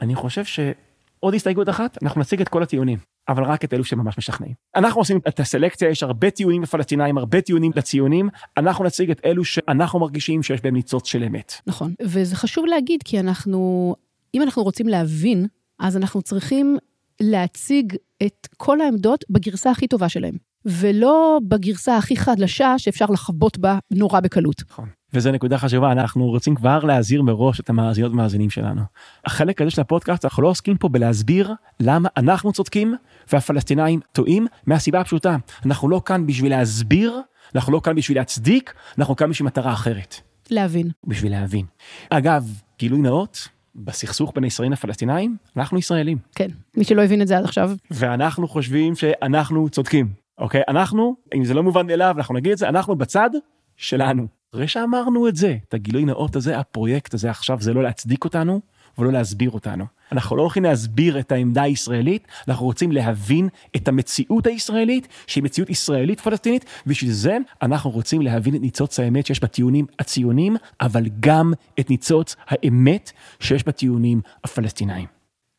אני 0.00 0.14
חושב 0.14 0.44
שעוד 0.44 1.34
הסתייגות 1.34 1.68
אחת, 1.68 2.02
אנחנו 2.02 2.20
נציג 2.20 2.40
את 2.40 2.48
כל 2.48 2.62
הטיעונים, 2.62 2.98
אבל 3.30 3.44
רק 3.44 3.64
את 3.64 3.74
אלו 3.74 3.84
שממש 3.84 4.18
משכנעים. 4.18 4.54
אנחנו 4.76 5.00
עושים 5.00 5.20
את 5.28 5.40
הסלקציה, 5.40 5.90
יש 5.90 6.02
הרבה 6.02 6.30
טיעונים 6.30 6.62
לפלסטינאים, 6.62 7.18
הרבה 7.18 7.40
טיעונים 7.40 7.72
לציונים, 7.76 8.28
אנחנו 8.56 8.84
נציג 8.84 9.10
את 9.10 9.20
אלו 9.24 9.44
שאנחנו 9.44 9.98
מרגישים 9.98 10.42
שיש 10.42 10.60
בהם 10.60 10.74
ניצוץ 10.74 11.06
של 11.06 11.22
אמת. 11.22 11.52
נכון, 11.66 11.94
וזה 12.02 12.36
חשוב 12.36 12.66
להגיד, 12.66 13.02
כי 13.04 13.20
אנחנו, 13.20 13.94
אם 14.34 14.42
אנחנו 14.42 14.62
רוצים 14.62 14.88
להבין, 14.88 15.46
אז 15.78 15.96
אנחנו 15.96 16.22
צריכים 16.22 16.76
להציג 17.20 17.96
את 18.22 18.48
כל 18.56 18.80
העמדות 18.80 19.24
בגרסה 19.30 19.70
הכי 19.70 19.88
טובה 19.88 20.08
שלהם. 20.08 20.34
ולא 20.64 21.38
בגרסה 21.48 21.96
הכי 21.96 22.16
חדשה 22.16 22.78
שאפשר 22.78 23.06
לחבוט 23.06 23.56
בה 23.56 23.78
נורא 23.90 24.20
בקלות. 24.20 24.62
נכון. 24.70 24.88
וזו 25.14 25.32
נקודה 25.32 25.58
חשובה, 25.58 25.92
אנחנו 25.92 26.26
רוצים 26.26 26.54
כבר 26.54 26.84
להזהיר 26.84 27.22
מראש 27.22 27.60
את 27.60 27.70
המאזינות 27.70 28.10
והמאזינים 28.10 28.50
שלנו. 28.50 28.82
החלק 29.24 29.62
הזה 29.62 29.70
של 29.70 29.80
הפודקאסט, 29.80 30.24
אנחנו 30.24 30.42
לא 30.42 30.48
עוסקים 30.48 30.76
פה 30.76 30.88
בלהסביר 30.88 31.54
למה 31.80 32.08
אנחנו 32.16 32.52
צודקים 32.52 32.94
והפלסטינאים 33.32 34.00
טועים, 34.12 34.46
מהסיבה 34.66 35.00
הפשוטה, 35.00 35.36
אנחנו 35.66 35.88
לא 35.88 36.02
כאן 36.04 36.26
בשביל 36.26 36.50
להסביר, 36.50 37.20
אנחנו 37.54 37.72
לא 37.72 37.80
כאן 37.84 37.94
בשביל 37.94 38.18
להצדיק, 38.18 38.74
אנחנו 38.98 39.16
כאן 39.16 39.30
בשביל 39.30 39.46
מטרה 39.46 39.72
אחרת. 39.72 40.14
להבין. 40.50 40.90
בשביל 41.06 41.32
להבין. 41.32 41.66
אגב, 42.10 42.44
גילוי 42.78 43.00
נאות, 43.00 43.48
בסכסוך 43.74 44.32
בין 44.34 44.44
הישראלים 44.44 44.72
לפלסטינאים, 44.72 45.36
אנחנו 45.56 45.78
ישראלים. 45.78 46.18
כן, 46.34 46.48
מי 46.76 46.84
שלא 46.84 47.02
הבין 47.02 47.22
את 47.22 47.28
זה 47.28 47.38
עד 47.38 47.44
עכשיו. 47.44 47.70
ואנחנו 47.90 48.48
חושבים 48.48 48.94
שאנחנו 48.96 49.68
צודקים. 49.68 50.12
אוקיי? 50.38 50.62
אנחנו, 50.68 51.16
אם 51.34 51.44
זה 51.44 51.54
לא 51.54 51.62
מובן 51.62 51.86
מאליו, 51.86 52.14
אנחנו 52.16 52.34
נגיד 52.34 52.52
את 52.52 52.58
זה, 52.58 52.68
אנחנו 52.68 52.96
בצד 52.96 53.30
שלנו. 53.76 54.39
אחרי 54.54 54.68
שאמרנו 54.68 55.28
את 55.28 55.36
זה, 55.36 55.56
את 55.68 55.74
הגילוי 55.74 56.04
נאות 56.04 56.36
הזה, 56.36 56.58
הפרויקט 56.58 57.14
הזה 57.14 57.30
עכשיו, 57.30 57.58
זה 57.60 57.72
לא 57.72 57.82
להצדיק 57.82 58.24
אותנו 58.24 58.60
ולא 58.98 59.12
להסביר 59.12 59.50
אותנו. 59.50 59.84
אנחנו 60.12 60.36
לא 60.36 60.42
הולכים 60.42 60.62
להסביר 60.62 61.18
את 61.18 61.32
העמדה 61.32 61.62
הישראלית, 61.62 62.28
אנחנו 62.48 62.66
רוצים 62.66 62.92
להבין 62.92 63.48
את 63.76 63.88
המציאות 63.88 64.46
הישראלית, 64.46 65.08
שהיא 65.26 65.44
מציאות 65.44 65.70
ישראלית 65.70 66.20
פלסטינית, 66.20 66.64
ובשביל 66.86 67.10
זה 67.10 67.38
אנחנו 67.62 67.90
רוצים 67.90 68.22
להבין 68.22 68.54
את 68.54 68.60
ניצוץ 68.60 69.00
האמת 69.00 69.26
שיש 69.26 69.40
בטיעונים 69.40 69.86
הציוניים, 69.98 70.56
אבל 70.80 71.04
גם 71.20 71.52
את 71.80 71.90
ניצוץ 71.90 72.36
האמת 72.46 73.12
שיש 73.40 73.66
בטיעונים 73.66 74.20
הפלסטינאים. 74.44 75.06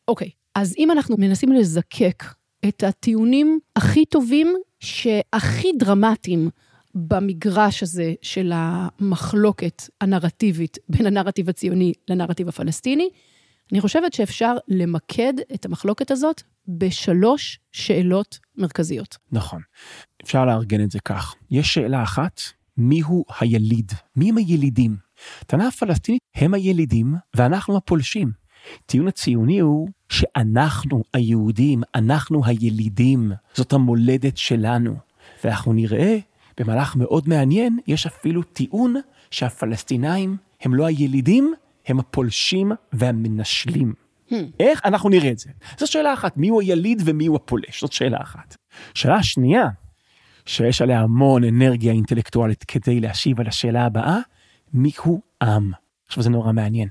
אוקיי, 0.08 0.28
okay, 0.28 0.32
אז 0.56 0.76
אם 0.78 0.92
אנחנו 0.92 1.16
מנסים 1.20 1.52
לזקק 1.52 2.24
את 2.68 2.84
הטיעונים 2.84 3.60
הכי 3.76 4.06
טובים 4.06 4.54
שהכי 4.80 5.72
דרמטיים 5.80 6.50
במגרש 6.96 7.84
הזה 7.84 8.14
של 8.22 8.52
המחלוקת 8.56 9.84
הנרטיבית 10.02 10.78
בין 10.90 11.06
הנרטיב 11.06 11.50
הציוני 11.50 11.94
לנרטיב 12.08 12.48
הפלסטיני, 12.48 13.10
אני 13.72 13.82
חושבת 13.82 14.14
שאפשר 14.14 14.56
למקד 14.68 15.34
את 15.54 15.66
המחלוקת 15.66 16.12
הזאת 16.12 16.42
בשלוש 16.68 17.60
שאלות 17.72 18.40
מרכזיות. 18.58 19.18
נכון. 19.32 19.62
אפשר 20.24 20.46
לארגן 20.46 20.84
את 20.84 20.92
זה 20.92 21.00
כך. 21.00 21.36
יש 21.52 21.74
שאלה 21.74 22.04
אחת, 22.04 22.42
מיהו 22.78 23.26
היליד? 23.40 23.92
מי 24.16 24.30
הם 24.30 24.38
הילידים? 24.38 24.98
טענה 25.48 25.68
הפלסטינית 25.68 26.22
הם 26.36 26.54
הילידים 26.54 27.16
ואנחנו 27.36 27.78
הפולשים. 27.78 28.32
טיעון 28.86 29.08
הציוני 29.08 29.60
הוא 29.60 29.90
שאנחנו 30.10 31.04
היהודים, 31.14 31.84
אנחנו 31.96 32.46
הילידים, 32.46 33.32
זאת 33.54 33.74
המולדת 33.74 34.38
שלנו. 34.38 34.96
ואנחנו 35.44 35.74
נראה 35.74 36.18
במהלך 36.64 36.96
מאוד 36.96 37.30
מעניין, 37.30 37.80
יש 37.88 38.06
אפילו 38.08 38.44
טיעון 38.44 38.96
שהפלסטינאים 39.32 40.38
הם 40.62 40.74
לא 40.74 40.86
הילידים, 40.86 41.54
הם 41.88 42.00
הפולשים 42.00 42.72
והמנשלים. 42.94 43.94
Hmm. 44.30 44.34
איך? 44.60 44.82
אנחנו 44.86 45.10
נראה 45.10 45.32
את 45.32 45.40
זה. 45.40 45.50
זו 45.80 45.88
שאלה 45.88 46.14
אחת, 46.14 46.38
מיהו 46.38 46.60
היליד 46.60 47.02
ומיהו 47.06 47.36
הפולש, 47.36 47.82
זאת 47.82 47.92
שאלה 47.92 48.18
אחת. 48.22 48.56
שאלה 48.94 49.24
שנייה, 49.24 49.66
שיש 50.46 50.82
עליה 50.82 51.00
המון 51.02 51.44
אנרגיה 51.44 51.94
אינטלקטואלית 51.94 52.64
כדי 52.64 53.00
להשיב 53.00 53.40
על 53.40 53.48
השאלה 53.48 53.86
הבאה, 53.86 54.18
מיהו 54.74 55.22
עם? 55.44 55.72
עכשיו 56.08 56.24
זה 56.24 56.30
נורא 56.30 56.52
מעניין. 56.52 56.88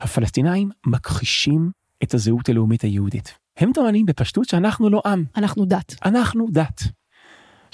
הפלסטינאים 0.00 0.70
מכחישים 0.86 1.70
את 2.02 2.14
הזהות 2.14 2.48
הלאומית 2.48 2.82
היהודית. 2.82 3.38
הם 3.56 3.72
טוענים 3.74 4.06
בפשטות 4.06 4.48
שאנחנו 4.48 4.90
לא 4.90 5.02
עם. 5.06 5.24
אנחנו 5.36 5.64
דת. 5.64 5.94
אנחנו 6.04 6.46
דת. 6.50 6.82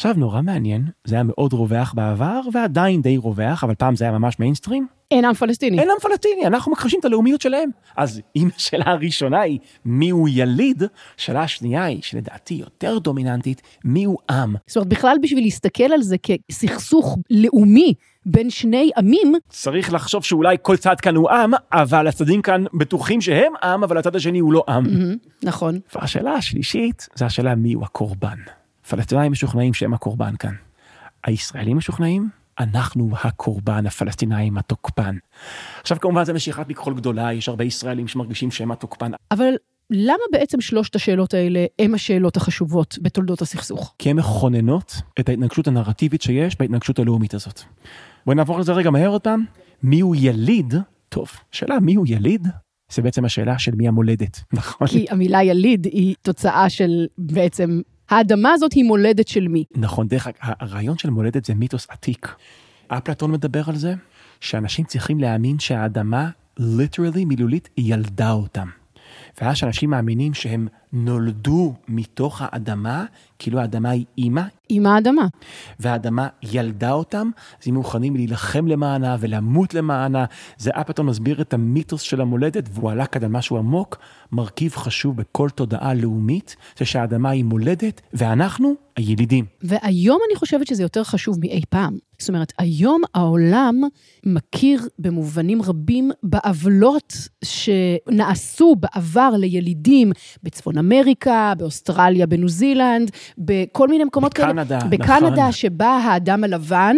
עכשיו 0.01 0.15
נורא 0.17 0.43
מעניין, 0.43 0.85
זה 1.05 1.15
היה 1.15 1.25
מאוד 1.25 1.53
רווח 1.53 1.93
בעבר 1.97 2.41
ועדיין 2.53 3.03
די 3.03 3.17
רווח, 3.17 3.65
אבל 3.65 3.75
פעם 3.75 3.97
זה 3.97 4.05
היה 4.05 4.19
ממש 4.19 4.39
מיינסטרים. 4.39 4.87
אין 5.11 5.25
עם 5.25 5.35
פלסטיני. 5.35 5.79
אין 5.79 5.91
עם 5.91 5.97
פלסטיני, 6.03 6.47
אנחנו 6.47 6.73
מכחישים 6.73 7.01
את 7.01 7.05
הלאומיות 7.05 7.41
שלהם. 7.41 7.71
אז 7.97 8.21
אם 8.37 8.49
השאלה 8.57 8.85
הראשונה 8.87 9.41
היא 9.41 9.59
מי 9.85 10.11
הוא 10.11 10.29
יליד, 10.33 10.83
השאלה 11.19 11.43
השנייה 11.43 11.85
היא, 11.85 12.03
שלדעתי 12.03 12.55
יותר 12.55 12.99
דומיננטית, 12.99 13.63
מי 13.85 14.05
הוא 14.05 14.19
עם. 14.31 14.55
זאת 14.67 14.77
אומרת, 14.77 14.89
בכלל 14.89 15.17
בשביל 15.23 15.45
להסתכל 15.45 15.93
על 15.95 16.03
זה 16.03 16.17
כסכסוך 16.19 17.19
לאומי 17.31 17.95
בין 18.27 18.51
שני 18.51 18.91
עמים, 18.97 19.35
צריך 19.49 19.93
לחשוב 19.93 20.25
שאולי 20.25 20.57
כל 20.63 20.77
צד 20.77 21.01
כאן 21.01 21.17
הוא 21.17 21.31
עם, 21.31 21.53
אבל 21.73 22.07
הצדדים 22.07 22.43
כאן 22.43 22.65
בטוחים 22.75 23.21
שהם 23.21 23.53
עם, 23.63 23.85
אבל 23.85 23.99
הצד 23.99 24.17
השני 24.17 24.39
הוא 24.39 24.53
לא 24.53 24.65
עם. 24.69 24.85
נכון. 25.45 25.79
והשאלה 25.95 26.33
השלישית, 26.33 27.09
זה 27.15 27.27
השאלה 27.27 27.55
מי 27.55 27.73
הוא 27.73 27.85
הקורבן. 27.85 28.39
פלסטינים 28.91 29.33
משוכנעים 29.33 29.75
שהם 29.75 29.95
הקורבן 29.95 30.37
כאן. 30.37 30.55
הישראלים 31.25 31.77
משוכנעים? 31.77 32.29
אנחנו 32.61 33.11
הקורבן, 33.25 33.87
הפלסטינאים 33.87 34.59
התוקפן. 34.59 35.17
עכשיו 35.81 36.01
כמובן 36.01 36.25
זה 36.25 36.33
משיכת 36.33 36.69
מכחול 36.69 36.95
גדולה, 36.95 37.33
יש 37.33 37.49
הרבה 37.49 37.65
ישראלים 37.65 38.09
שמרגישים 38.09 38.51
שהם 38.51 38.71
התוקפן. 38.71 39.11
אבל 39.31 39.53
למה 39.91 40.23
בעצם 40.33 40.61
שלושת 40.61 40.95
השאלות 40.95 41.35
האלה 41.35 41.67
הם 41.79 41.95
השאלות 41.95 42.37
החשובות 42.37 42.99
בתולדות 43.03 43.43
הסכסוך? 43.43 43.95
כי 43.99 44.11
הן 44.11 44.17
מכוננות 44.17 44.95
את 45.21 45.29
ההתנגשות 45.29 45.69
הנרטיבית 45.69 46.23
שיש 46.23 46.59
בהתנגשות 46.59 46.99
הלאומית 46.99 47.35
הזאת. 47.35 47.61
בואי 48.27 48.37
נעבור 48.37 48.57
על 48.57 48.63
זה 48.63 48.73
רגע 48.73 48.91
מהר 48.91 49.09
עוד 49.09 49.23
פעם. 49.23 49.45
מי 49.83 50.01
הוא 50.01 50.17
יליד? 50.19 50.75
טוב, 51.09 51.29
שאלה 51.53 51.81
מי 51.81 51.95
הוא 51.95 52.07
יליד? 52.09 52.49
זה 52.93 53.03
בעצם 53.03 53.25
השאלה 53.25 53.59
של 53.59 53.73
מי 53.75 53.89
המולדת, 53.89 54.41
נכון? 54.53 54.89
כי 54.89 55.07
המילה 55.11 55.43
יליד 55.43 55.85
היא 55.85 56.15
תוצאה 56.23 56.71
של 56.71 57.07
בעצם, 57.19 57.81
האדמה 58.11 58.53
הזאת 58.53 58.73
היא 58.73 58.85
מולדת 58.85 59.29
של 59.29 59.49
מי? 59.49 59.65
נכון, 59.75 60.09
דרך 60.09 60.27
אגב, 60.27 60.37
הרעיון 60.41 60.99
של 60.99 61.11
מולדת 61.11 61.45
זה 61.45 61.55
מיתוס 61.55 61.87
עתיק. 61.91 62.35
אפלטון 62.89 63.31
מדבר 63.31 63.63
על 63.67 63.77
זה, 63.77 63.95
שאנשים 64.41 64.85
צריכים 64.85 65.21
להאמין 65.21 65.59
שהאדמה, 65.59 66.31
ליטרלי, 66.59 67.25
מילולית, 67.25 67.69
ילדה 67.79 68.33
אותם. 68.33 68.69
ואז 69.41 69.57
שאנשים 69.57 69.91
מאמינים 69.91 70.35
שהם 70.35 70.69
נולדו 70.93 71.75
מתוך 71.89 72.43
האדמה, 72.45 73.05
כאילו 73.39 73.59
האדמה 73.59 73.91
היא 73.91 74.05
אימא, 74.19 74.43
עם 74.69 74.87
האדמה. 74.87 75.27
והאדמה 75.81 76.29
ילדה 76.43 76.93
אותם, 76.93 77.31
אז 77.63 77.69
הם 77.69 77.75
מוכנים 77.75 78.17
להילחם 78.17 78.67
למענה 78.67 79.17
ולמות 79.21 79.75
למענה. 79.75 80.25
זה 80.59 80.71
אפלטון 80.75 81.07
מסביר 81.07 81.41
את 81.41 81.55
המיתוס 81.55 82.01
של 82.01 82.21
המולדת, 82.21 82.69
והוא 82.73 82.91
עלה 82.91 83.07
כאן 83.07 83.25
על 83.25 83.31
משהו 83.31 83.57
עמוק, 83.57 83.99
מרכיב 84.33 84.73
חשוב 84.73 85.17
בכל 85.17 85.49
תודעה 85.51 85.95
לאומית, 85.95 86.57
זה 86.79 86.85
שהאדמה 86.85 87.31
היא 87.31 87.45
מולדת, 87.45 88.01
ואנחנו 88.13 88.75
הילידים. 88.97 89.45
והיום 89.63 90.19
אני 90.31 90.37
חושבת 90.37 90.67
שזה 90.67 90.83
יותר 90.83 91.05
חשוב 91.05 91.39
מאי 91.41 91.63
פעם. 91.69 91.97
זאת 92.19 92.29
אומרת, 92.29 92.53
היום 92.59 93.03
העולם 93.15 93.75
מכיר 94.27 94.89
במובנים 94.99 95.63
רבים 95.63 96.11
בעוולות 96.23 97.15
שנעשו 97.45 98.77
בעבר 98.81 99.20
לילידים 99.39 100.13
בצפון 100.43 100.79
אמריקה, 100.79 101.53
באוסטרליה, 101.59 102.27
בניו 102.27 102.49
זילנד, 102.49 103.11
בכל 103.39 103.89
מיני 103.89 104.05
מקומות 104.05 104.35
כאלה. 104.35 104.53
בקנדה, 104.53 104.79
בקנדה, 104.91 105.31
נכון. 105.31 105.53
שבה 105.53 105.91
האדם 105.91 106.45
הלבן 106.45 106.97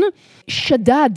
שדד 0.49 1.11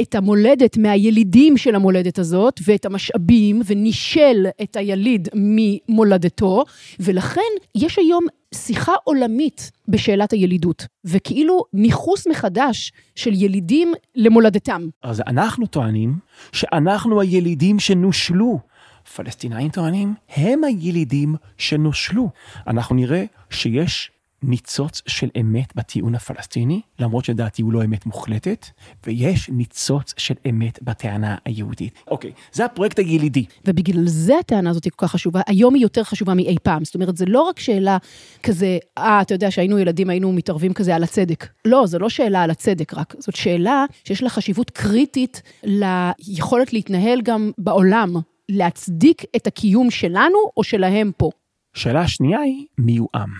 את 0.00 0.14
המולדת 0.14 0.76
מהילידים 0.76 1.56
של 1.56 1.74
המולדת 1.74 2.18
הזאת, 2.18 2.60
ואת 2.66 2.84
המשאבים, 2.84 3.62
ונישל 3.66 4.46
את 4.62 4.76
היליד 4.76 5.28
ממולדתו, 5.34 6.64
ולכן 7.00 7.40
יש 7.74 7.98
היום 7.98 8.26
שיחה 8.54 8.92
עולמית 9.04 9.70
בשאלת 9.88 10.32
הילידות, 10.32 10.86
וכאילו 11.04 11.64
ניכוס 11.72 12.26
מחדש 12.26 12.92
של 13.14 13.32
ילידים 13.34 13.92
למולדתם. 14.16 14.88
אז 15.02 15.22
אנחנו 15.26 15.66
טוענים 15.66 16.18
שאנחנו 16.52 17.20
הילידים 17.20 17.78
שנושלו. 17.78 18.73
פלסטינאים 19.08 19.68
טוענים, 19.68 20.14
הם 20.36 20.64
הילידים 20.64 21.34
שנושלו. 21.58 22.30
אנחנו 22.66 22.96
נראה 22.96 23.24
שיש 23.50 24.10
ניצוץ 24.48 25.02
של 25.06 25.28
אמת 25.40 25.76
בטיעון 25.76 26.14
הפלסטיני, 26.14 26.80
למרות 26.98 27.24
שלדעתי 27.24 27.62
הוא 27.62 27.72
לא 27.72 27.84
אמת 27.84 28.06
מוחלטת, 28.06 28.66
ויש 29.06 29.48
ניצוץ 29.48 30.14
של 30.16 30.34
אמת 30.48 30.78
בטענה 30.82 31.36
היהודית. 31.44 31.94
אוקיי, 32.06 32.32
זה 32.52 32.64
הפרויקט 32.64 32.98
הילידי. 32.98 33.44
ובגלל 33.64 34.06
זה 34.06 34.38
הטענה 34.38 34.70
הזאת 34.70 34.84
היא 34.84 34.92
כל 34.96 35.06
כך 35.06 35.12
חשובה, 35.12 35.40
היום 35.46 35.74
היא 35.74 35.82
יותר 35.82 36.04
חשובה 36.04 36.34
מאי 36.34 36.56
פעם. 36.62 36.84
זאת 36.84 36.94
אומרת, 36.94 37.16
זה 37.16 37.24
לא 37.26 37.42
רק 37.42 37.60
שאלה 37.60 37.98
כזה, 38.42 38.78
אה, 38.98 39.20
אתה 39.22 39.34
יודע 39.34 39.50
שהיינו 39.50 39.78
ילדים, 39.78 40.10
היינו 40.10 40.32
מתערבים 40.32 40.72
כזה 40.72 40.94
על 40.94 41.02
הצדק. 41.02 41.46
לא, 41.64 41.86
זו 41.86 41.98
לא 41.98 42.08
שאלה 42.08 42.42
על 42.42 42.50
הצדק 42.50 42.94
רק, 42.94 43.14
זאת 43.18 43.36
שאלה 43.36 43.84
שיש 44.04 44.22
לה 44.22 44.28
חשיבות 44.28 44.70
קריטית 44.70 45.42
ליכולת 45.62 46.72
להתנהל 46.72 47.20
גם 47.22 47.50
בעולם, 47.58 48.14
להצדיק 48.48 49.22
את 49.36 49.46
הקיום 49.46 49.90
שלנו 49.90 50.38
או 50.56 50.64
שלהם 50.64 51.10
פה. 51.16 51.30
שאלה 51.74 52.00
השנייה 52.00 52.40
היא, 52.40 52.66
מי 52.78 52.96
הוא 52.96 53.08
עם? 53.14 53.30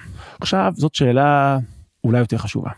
עכשיו, 0.41 0.73
זאת 0.77 0.95
שאלה 0.95 1.59
אולי 2.05 2.19
יותר 2.19 2.39
חשובה. 2.39 2.71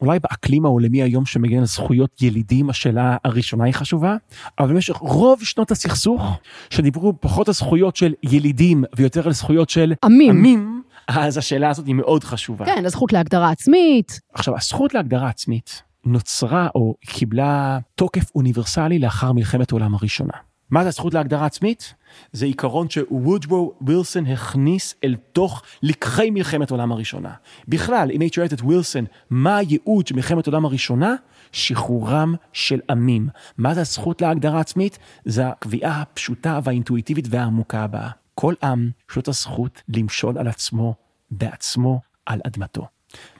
אולי 0.00 0.18
באקלים 0.18 0.64
העולמי 0.64 1.02
היום 1.02 1.26
שמגן 1.26 1.58
על 1.58 1.64
זכויות 1.64 2.22
ילידים, 2.22 2.70
השאלה 2.70 3.16
הראשונה 3.24 3.64
היא 3.64 3.74
חשובה, 3.74 4.16
אבל 4.58 4.68
במשך 4.68 4.96
רוב 4.96 5.44
שנות 5.44 5.70
הסכסוך, 5.70 6.22
שדיברו 6.70 7.12
פחות 7.20 7.48
על 7.48 7.54
זכויות 7.54 7.96
של 7.96 8.14
ילידים 8.22 8.84
ויותר 8.96 9.26
על 9.26 9.32
זכויות 9.32 9.70
של 9.70 9.92
עמים. 10.04 10.30
עמים, 10.30 10.82
אז 11.08 11.36
השאלה 11.36 11.70
הזאת 11.70 11.86
היא 11.86 11.94
מאוד 11.94 12.24
חשובה. 12.24 12.64
כן, 12.64 12.86
הזכות 12.86 13.12
להגדרה 13.12 13.50
עצמית. 13.50 14.20
עכשיו, 14.34 14.56
הזכות 14.56 14.94
להגדרה 14.94 15.28
עצמית 15.28 15.82
נוצרה 16.04 16.68
או 16.74 16.94
קיבלה 17.06 17.78
תוקף 17.94 18.30
אוניברסלי 18.34 18.98
לאחר 18.98 19.32
מלחמת 19.32 19.72
העולם 19.72 19.94
הראשונה. 19.94 20.32
מה 20.70 20.82
זה 20.82 20.88
הזכות 20.88 21.14
להגדרה 21.14 21.46
עצמית? 21.46 21.94
זה 22.32 22.46
עיקרון 22.46 22.90
שוודרו 22.90 23.74
ווילסון 23.80 24.26
הכניס 24.26 24.94
אל 25.04 25.16
תוך 25.32 25.62
לקחי 25.82 26.30
מלחמת 26.30 26.70
העולם 26.70 26.92
הראשונה. 26.92 27.32
בכלל, 27.68 28.10
אם 28.10 28.20
היית 28.20 28.32
שואלת 28.32 28.52
את 28.52 28.60
ווילסון, 28.60 29.04
מה 29.30 29.56
הייעוד 29.56 30.06
של 30.06 30.14
מלחמת 30.14 30.46
העולם 30.46 30.64
הראשונה? 30.64 31.14
שחרורם 31.52 32.34
של 32.52 32.80
עמים. 32.90 33.28
מה 33.58 33.74
זה 33.74 33.80
הזכות 33.80 34.22
להגדרה 34.22 34.60
עצמית? 34.60 34.98
זה 35.24 35.48
הקביעה 35.48 36.00
הפשוטה 36.00 36.60
והאינטואיטיבית 36.64 37.26
והעמוקה 37.30 37.80
הבאה. 37.80 38.10
כל 38.34 38.54
עם 38.64 38.90
יש 39.10 39.16
לו 39.16 39.22
את 39.22 39.28
הזכות 39.28 39.82
למשול 39.88 40.38
על 40.38 40.48
עצמו, 40.48 40.94
בעצמו, 41.30 42.00
על 42.26 42.40
אדמתו. 42.46 42.86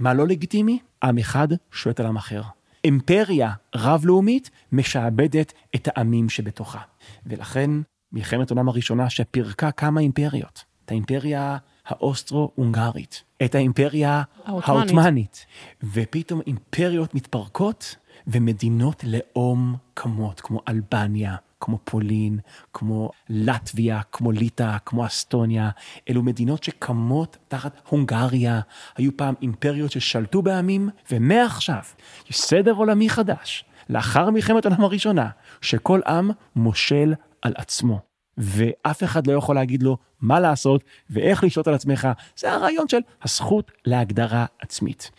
מה 0.01 0.15
לא 0.15 0.27
לגיטימי? 0.27 0.79
עם 1.03 1.19
אחד 1.19 1.49
שולט 1.73 2.01
על 2.01 2.07
עם 2.07 2.17
אחר. 2.17 2.43
אימפריה 2.85 3.51
רב-לאומית 3.75 4.51
משעבדת 4.73 5.53
את 5.75 5.89
העמים 5.91 6.29
שבתוכה. 6.29 6.90
ולכן 7.27 7.71
מלחמת 8.13 8.51
העולם 8.51 8.69
הראשונה 8.69 9.11
שפירקה 9.11 9.71
כמה 9.71 10.01
אימפריות. 10.01 10.65
את 10.85 10.91
האימפריה 10.91 11.57
האוסטרו-הונגרית, 11.87 13.25
את 13.45 13.55
האימפריה 13.55 14.23
העות'מאנית. 14.45 15.47
ופתאום 15.83 16.41
אימפריות 16.47 17.15
מתפרקות 17.15 17.97
ומדינות 18.27 19.05
לאום 19.05 19.77
קמות, 19.95 20.41
כמו 20.41 20.61
אלבניה, 20.69 21.37
כמו 21.61 21.79
פולין, 21.85 22.39
כמו 22.73 23.11
לטביה, 23.29 24.01
כמו 24.13 24.33
ליטא, 24.33 24.77
כמו 24.87 25.07
אסטוניה. 25.07 25.71
אלו 26.09 26.23
מדינות 26.23 26.65
שקמות 26.65 27.37
תחת 27.49 27.81
הונגריה, 27.89 28.61
היו 28.97 29.17
פעם 29.17 29.35
אימפריות 29.43 29.91
ששלטו 29.91 30.43
בעמים, 30.43 30.89
ומעכשיו 31.11 31.83
יש 32.31 32.41
סדר 32.41 32.73
עולמי 32.73 33.09
חדש, 33.09 33.65
לאחר 33.91 34.31
מלחמת 34.31 34.67
העולם 34.67 34.85
הראשונה, 34.85 35.29
שכל 35.61 36.01
עם 36.07 36.31
מושל 36.57 37.15
על 37.43 37.53
עצמו. 37.57 38.01
ואף 38.39 39.05
אחד 39.05 39.27
לא 39.27 39.33
יכול 39.33 39.55
להגיד 39.55 39.83
לו 39.83 39.97
מה 40.21 40.41
לעשות 40.41 40.85
ואיך 41.11 41.45
לשלוט 41.45 41.69
על 41.69 41.75
עצמך. 41.75 42.09
זה 42.37 42.53
הרעיון 42.53 42.89
של 42.89 42.99
הזכות 43.23 43.71
להגדרה 43.87 44.47
עצמית. 44.61 45.11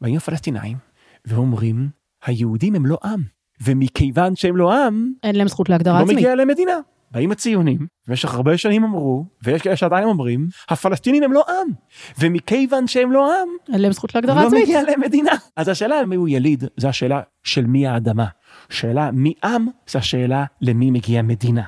באים 0.00 0.16
הפלסטינאים 0.16 0.76
ואומרים, 1.24 1.88
היהודים 2.24 2.74
הם 2.74 2.86
לא 2.86 2.98
עם, 3.04 3.22
ומכיוון 3.64 4.36
שהם 4.36 4.56
לא 4.56 4.86
עם, 4.86 5.12
אין 5.22 5.36
להם 5.36 5.48
זכות 5.48 5.68
להגדרה 5.68 5.98
לא 5.98 6.02
עצמית. 6.02 6.16
מגיע 6.16 6.34
להם 6.34 6.48
מדינה. 6.48 6.74
באים 7.10 7.32
הציונים, 7.32 7.86
במשך 8.08 8.34
הרבה 8.34 8.58
שנים 8.58 8.84
אמרו, 8.84 9.24
ויש 9.42 9.62
כאלה 9.62 9.76
שעדיין 9.76 10.04
אומרים, 10.04 10.48
הפלסטינים 10.68 11.22
הם 11.22 11.32
לא 11.32 11.44
עם, 11.48 11.72
ומכיוון 12.18 12.86
שהם 12.86 13.12
לא 13.12 13.40
עם, 13.42 13.48
אין 13.74 13.82
להם 13.82 13.92
זכות 13.92 14.14
להגדרה 14.14 14.42
לא 14.42 14.46
עצמית. 14.46 14.62
מגיע 14.62 14.82
להם 14.82 15.00
מדינה. 15.00 15.32
אז 15.56 15.68
השאלה 15.68 16.06
מי 16.06 16.16
הוא 16.16 16.28
יליד, 16.28 16.64
זה 16.76 16.88
השאלה 16.88 17.20
של 17.44 17.66
מי 17.66 17.86
האדמה. 17.86 18.26
שאלה 18.70 19.10
מי 19.10 19.34
עם, 19.44 19.66
זה 19.88 19.98
השאלה 19.98 20.44
למי 20.60 20.90
מגיע 20.90 21.22
מדינה. 21.22 21.62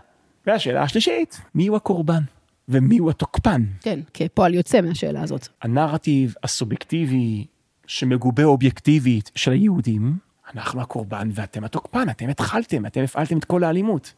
והשאלה 0.46 0.82
השלישית, 0.82 1.40
מי 1.54 1.66
הוא 1.66 1.76
הקורבן, 1.76 2.22
ומי 2.68 2.98
הוא 2.98 3.10
התוקפן. 3.10 3.64
כן, 3.80 4.00
כפועל 4.14 4.54
יוצא 4.54 4.80
מהשאלה 4.80 5.22
הזאת. 5.22 5.48
הנרטיב 5.62 6.34
הסובייקטיבי 6.42 7.46
שמגובה 7.86 8.44
אובייקטיבית 8.44 9.30
של 9.34 9.52
היהודים, 9.52 10.16
אנחנו 10.54 10.80
הקורבן 10.80 11.30
ואתם 11.34 11.64
התוקפן, 11.64 12.10
אתם 12.10 12.28
התחלתם, 12.28 12.86
אתם 12.86 13.00
הפעלתם 13.00 13.38
את 13.38 13.44
כל 13.44 13.64
האלימות. 13.64 14.12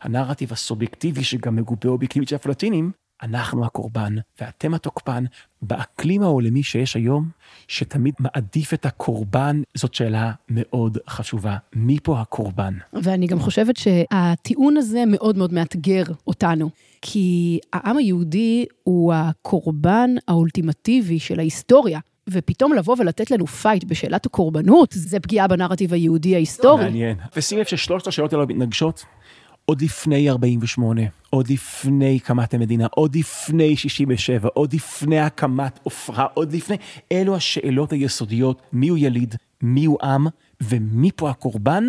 הנרטיב 0.00 0.52
הסובייקטיבי 0.52 1.24
שגם 1.24 1.56
מגובה 1.56 1.88
אובייקטיבית 1.88 2.28
של 2.28 2.36
הפלסטינים, 2.36 2.90
אנחנו 3.22 3.64
הקורבן 3.64 4.14
ואתם 4.40 4.74
התוקפן. 4.74 5.24
באקלים 5.62 6.22
העולמי 6.22 6.62
שיש 6.62 6.94
היום, 6.96 7.28
שתמיד 7.68 8.14
מעדיף 8.18 8.74
את 8.74 8.86
הקורבן, 8.86 9.62
זאת 9.74 9.94
שאלה 9.94 10.32
מאוד 10.48 10.98
חשובה. 11.08 11.56
מי 11.72 11.98
פה 12.02 12.20
הקורבן? 12.20 12.74
ואני 12.92 13.26
גם 13.26 13.40
חושבת 13.40 13.76
שהטיעון 13.76 14.76
הזה 14.76 15.04
מאוד 15.06 15.38
מאוד 15.38 15.52
מאתגר 15.52 16.02
אותנו. 16.26 16.70
כי 17.02 17.58
העם 17.72 17.96
היהודי 17.96 18.66
הוא 18.82 19.12
הקורבן 19.14 20.10
האולטימטיבי 20.28 21.18
של 21.18 21.38
ההיסטוריה. 21.38 22.00
ופתאום 22.30 22.72
לבוא 22.72 22.96
ולתת 22.98 23.30
לנו 23.30 23.46
פייט 23.46 23.84
בשאלת 23.84 24.26
הקורבנות, 24.26 24.92
זה 24.92 25.20
פגיעה 25.20 25.48
בנרטיב 25.48 25.92
היהודי 25.92 26.34
ההיסטורי. 26.34 26.84
מעניין. 26.84 27.16
ושים 27.36 27.58
לב 27.58 27.64
ששלושת 27.64 28.06
השאלות 28.06 28.32
האלה 28.32 28.46
מתנגשות 28.46 29.04
עוד 29.68 29.82
לפני 29.82 30.30
48, 30.30 31.02
עוד 31.30 31.50
לפני 31.50 32.16
הקמת 32.16 32.54
המדינה, 32.54 32.86
עוד 32.90 33.16
לפני 33.16 33.76
67, 33.76 34.48
עוד 34.54 34.74
לפני 34.74 35.20
הקמת 35.20 35.80
עופרה, 35.82 36.26
עוד 36.34 36.52
לפני, 36.52 36.76
אלו 37.12 37.36
השאלות 37.36 37.92
היסודיות, 37.92 38.62
מי 38.72 38.88
הוא 38.88 38.98
יליד, 38.98 39.34
מי 39.62 39.84
הוא 39.84 39.98
עם, 40.02 40.26
ומי 40.60 41.10
פה 41.16 41.30
הקורבן, 41.30 41.84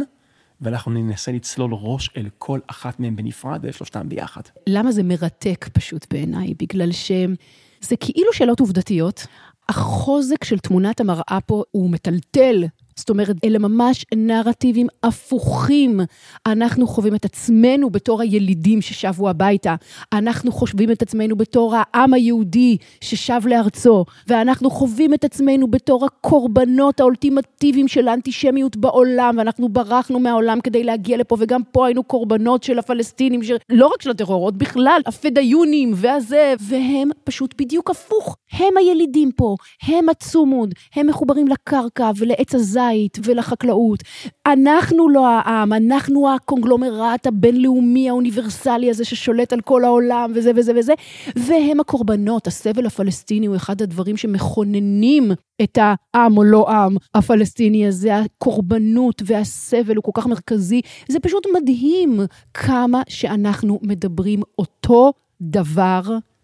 ואנחנו 0.61 0.91
ננסה 0.91 1.31
לצלול 1.31 1.71
ראש 1.73 2.09
אל 2.17 2.29
כל 2.37 2.59
אחת 2.67 2.99
מהם 2.99 3.15
בנפרד 3.15 3.59
ושלושתם 3.63 4.09
ביחד. 4.09 4.41
למה 4.67 4.91
זה 4.91 5.03
מרתק 5.03 5.69
פשוט 5.73 6.05
בעיניי? 6.13 6.53
בגלל 6.59 6.91
שזה 6.91 7.95
כאילו 7.99 8.33
שאלות 8.33 8.59
עובדתיות, 8.59 9.27
החוזק 9.69 10.43
של 10.43 10.59
תמונת 10.59 10.99
המראה 10.99 11.37
פה 11.45 11.63
הוא 11.71 11.89
מטלטל. 11.89 12.63
זאת 12.99 13.09
אומרת, 13.09 13.35
אלה 13.43 13.59
ממש 13.59 14.05
נרטיבים 14.15 14.87
הפוכים. 15.03 15.99
אנחנו 16.45 16.87
חווים 16.87 17.15
את 17.15 17.25
עצמנו 17.25 17.89
בתור 17.89 18.21
הילידים 18.21 18.81
ששבו 18.81 19.29
הביתה. 19.29 19.75
אנחנו 20.13 20.51
חושבים 20.51 20.91
את 20.91 21.01
עצמנו 21.01 21.35
בתור 21.35 21.75
העם 21.77 22.13
היהודי 22.13 22.77
ששב 23.01 23.41
לארצו. 23.45 24.05
ואנחנו 24.27 24.69
חווים 24.69 25.13
את 25.13 25.23
עצמנו 25.23 25.67
בתור 25.67 26.05
הקורבנות 26.05 26.99
האולטימטיביים 26.99 27.87
של 27.87 28.07
האנטישמיות 28.07 28.77
בעולם. 28.77 29.35
ואנחנו 29.37 29.69
ברחנו 29.69 30.19
מהעולם 30.19 30.61
כדי 30.61 30.83
להגיע 30.83 31.17
לפה, 31.17 31.35
וגם 31.39 31.61
פה 31.71 31.85
היינו 31.85 32.03
קורבנות 32.03 32.63
של 32.63 32.79
הפלסטינים, 32.79 33.39
לא 33.69 33.87
רק 33.87 34.01
של 34.01 34.09
הטרור, 34.09 34.45
עוד 34.45 34.57
בכלל, 34.59 35.01
הפדאיונים 35.05 35.91
והזה, 35.95 36.53
והם 36.59 37.09
פשוט 37.23 37.55
בדיוק 37.61 37.89
הפוך. 37.89 38.37
הם 38.51 38.77
הילידים 38.77 39.31
פה, 39.31 39.55
הם 39.83 40.09
הצומוד, 40.09 40.73
הם 40.95 41.07
מחוברים 41.07 41.47
לקרקע 41.47 42.11
ולעץ 42.17 42.55
הזית. 42.55 42.88
לבית 42.89 43.19
ולחקלאות. 43.23 44.03
אנחנו 44.47 45.09
לא 45.09 45.27
העם, 45.27 45.73
אנחנו 45.73 46.33
הקונגלומרט 46.35 47.27
הבינלאומי 47.27 48.09
האוניברסלי 48.09 48.89
הזה 48.89 49.05
ששולט 49.05 49.53
על 49.53 49.61
כל 49.61 49.83
העולם 49.83 50.31
וזה 50.35 50.51
וזה 50.55 50.71
וזה, 50.75 50.93
והם 51.35 51.79
הקורבנות. 51.79 52.47
הסבל 52.47 52.85
הפלסטיני 52.85 53.45
הוא 53.45 53.55
אחד 53.55 53.81
הדברים 53.81 54.17
שמכוננים 54.17 55.31
את 55.63 55.77
העם 55.81 56.37
או 56.37 56.43
לא 56.43 56.69
עם 56.69 56.97
הפלסטיני 57.15 57.87
הזה, 57.87 58.15
הקורבנות 58.15 59.21
והסבל 59.25 59.95
הוא 59.95 60.03
כל 60.03 60.11
כך 60.13 60.27
מרכזי. 60.27 60.81
זה 61.07 61.19
פשוט 61.19 61.43
מדהים 61.53 62.19
כמה 62.53 63.01
שאנחנו 63.09 63.79
מדברים 63.83 64.41
אותו 64.59 65.13
דבר. 65.41 66.01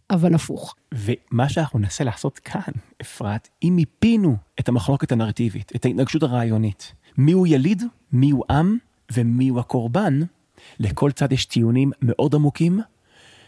אבל 0.09 0.35
הפוך. 0.35 0.75
ומה 0.93 1.49
שאנחנו 1.49 1.79
ננסה 1.79 2.03
לעשות 2.03 2.39
כאן, 2.39 2.73
אפרת, 3.01 3.49
אם 3.63 3.73
מיפינו 3.75 4.35
את 4.59 4.69
המחלוקת 4.69 5.11
הנרטיבית, 5.11 5.71
את 5.75 5.85
ההתנגשות 5.85 6.23
הרעיונית, 6.23 6.93
מי 7.17 7.31
הוא 7.31 7.47
יליד, 7.47 7.83
מי 8.11 8.31
הוא 8.31 8.43
עם 8.49 8.77
ומי 9.11 9.47
הוא 9.47 9.59
הקורבן, 9.59 10.21
לכל 10.79 11.11
צד 11.11 11.31
יש 11.31 11.45
טיעונים 11.45 11.91
מאוד 12.01 12.35
עמוקים 12.35 12.79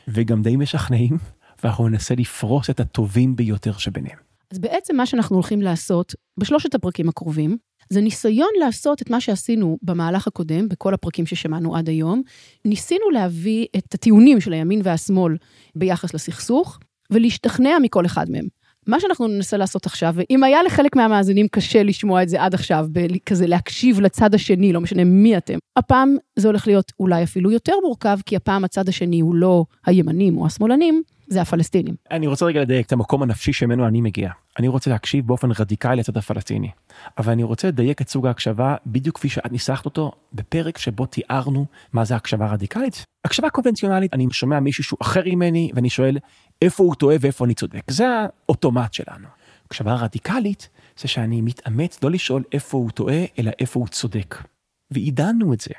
וגם 0.08 0.41
די 0.41 0.56
משכנעים, 0.56 1.17
ואנחנו 1.63 1.88
ננסה 1.89 2.15
לפרוס 2.15 2.70
את 2.70 2.80
הטובים 2.80 3.36
ביותר 3.36 3.78
שביניהם. 3.78 4.17
אז 4.52 4.60
בעצם 4.60 4.96
מה 4.96 5.06
שאנחנו 5.06 5.36
הולכים 5.36 5.62
לעשות 5.62 6.15
בשלושת 6.39 6.76
הפרקים 6.76 7.10
הקרובים, 7.10 7.58
זה 7.89 8.02
ניסיון 8.02 8.50
לעשות 8.60 9.02
את 9.02 9.10
מה 9.10 9.21
שעשינו 9.21 9.78
במהלך 9.82 10.28
הקודם, 10.28 10.69
בכל 10.69 10.93
הפרקים 10.93 11.26
ששמענו 11.26 11.76
עד 11.76 11.89
היום. 11.89 12.21
ניסינו 12.65 13.10
להביא 13.10 13.65
את 13.78 13.93
הטיעונים 13.93 14.41
של 14.41 14.54
הימין 14.54 14.82
והשמאל 14.84 15.38
ביחס 15.76 16.13
לסכסוך, 16.13 16.80
ולהשתכנע 17.12 17.78
מכל 17.82 18.06
אחד 18.06 18.30
מהם. 18.30 18.47
מה 18.88 19.00
שאנחנו 19.00 19.28
ננסה 19.28 19.58
לעשות 19.58 19.86
עכשיו, 19.86 20.13
ואם 20.15 20.43
היה 20.43 20.63
לחלק 20.63 20.95
מהמאזינים 20.95 21.47
קשה 21.47 21.84
לשמוע 21.84 22.23
את 22.23 22.30
זה 22.30 22.43
עד 22.43 22.54
עכשיו, 22.54 22.88
כזה 23.26 23.47
להקשיב 23.47 24.00
לצד 24.00 24.34
השני, 24.34 24.73
לא 24.73 24.82
משנה 24.82 25.04
מי 25.04 25.38
אתם, 25.38 25.58
הפעם 25.78 26.15
זה 26.36 26.47
הולך 26.47 26.67
להיות 26.67 26.91
אולי 27.00 27.23
אפילו 27.23 27.52
יותר 27.52 27.73
מורכב, 27.84 28.19
כי 28.26 28.36
הפעם 28.36 28.63
הצד 28.63 28.89
השני 28.89 29.19
הוא 29.19 29.36
לא 29.36 29.65
הימנים 29.86 30.38
או 30.38 30.45
השמאלנים, 30.45 31.04
זה 31.28 31.41
הפלסטינים. 31.41 31.95
אני 32.12 32.28
רוצה 32.28 32.45
רגע 32.45 32.62
לדייק 32.62 32.86
את 32.86 32.91
המקום 32.91 33.23
הנפשי 33.23 33.54
שממנו 33.54 33.88
אני 33.88 34.02
מגיע. 34.02 34.30
אני 34.60 34.67
רוצה 34.67 34.89
להקשיב 34.89 35.28
באופן 35.28 35.50
רדיקלי 35.60 35.95
לצד 35.95 36.17
הפלסטיני. 36.17 36.69
אבל 37.17 37.32
אני 37.32 37.43
רוצה 37.43 37.67
לדייק 37.67 38.02
את 38.02 38.10
סוג 38.10 38.28
ההקשבה 38.28 38.76
בדיוק 38.86 39.15
כפי 39.15 39.30
שאת 39.30 39.52
ניסחת 39.52 39.86
אותו 39.86 40.12
בפרק 40.34 40.78
שבו 40.78 41.06
תיארנו 41.06 41.65
מה 41.93 42.06
זה 42.06 42.15
הקשבה 42.15 42.47
רדיקלית. 42.47 43.04
הקשבה 43.26 43.50
קונבנציונלית, 43.50 44.13
אני 44.13 44.28
שומע 44.32 44.60
מישהו 44.60 44.84
שהוא 44.84 44.97
אחר 45.02 45.21
ממני 45.26 45.71
ואני 45.73 45.89
שואל 45.89 46.17
איפה 46.62 46.84
הוא 46.84 46.96
טועה 46.96 47.15
ואיפה 47.22 47.46
אני 47.46 47.54
צודק. 47.54 47.91
זה 47.91 48.06
האוטומט 48.10 48.93
שלנו. 48.93 49.28
הקשבה 49.65 49.93
רדיקלית 49.93 50.70
זה 51.00 51.08
שאני 51.08 51.41
מתאמץ 51.41 52.04
לא 52.04 52.12
לשאול 52.12 52.43
איפה 52.52 52.78
הוא 52.78 52.91
טועה 52.91 53.26
אלא 53.39 53.52
איפה 53.60 53.80
הוא 53.80 53.88
צודק. 53.88 54.36
ועידנו 54.91 55.54
את 55.54 55.60
זה. 55.60 55.74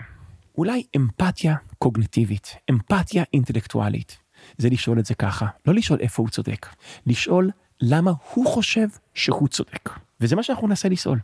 אולי 0.58 0.82
אמפתיה 0.96 1.56
קוגנטיבית, 1.78 2.56
אמפתיה 2.70 3.24
אינטלקטואלית. 3.32 4.18
זה 4.58 4.68
לשאול 4.70 4.98
את 4.98 5.06
זה 5.06 5.14
ככה, 5.14 5.46
לא 5.66 5.74
לשאול 5.74 6.00
איפה 6.00 6.22
הוא 6.22 6.30
צודק, 6.30 6.66
לשאול 7.06 7.50
למה 7.80 8.12
הוא 8.34 8.46
חושב 8.46 8.88
שהוא 9.14 9.48
צודק. 9.48 9.90
וזה 10.20 10.36
מה 10.36 10.42
שאנחנו 10.42 10.68
ננסה 10.68 10.88
לשאול. 10.88 11.18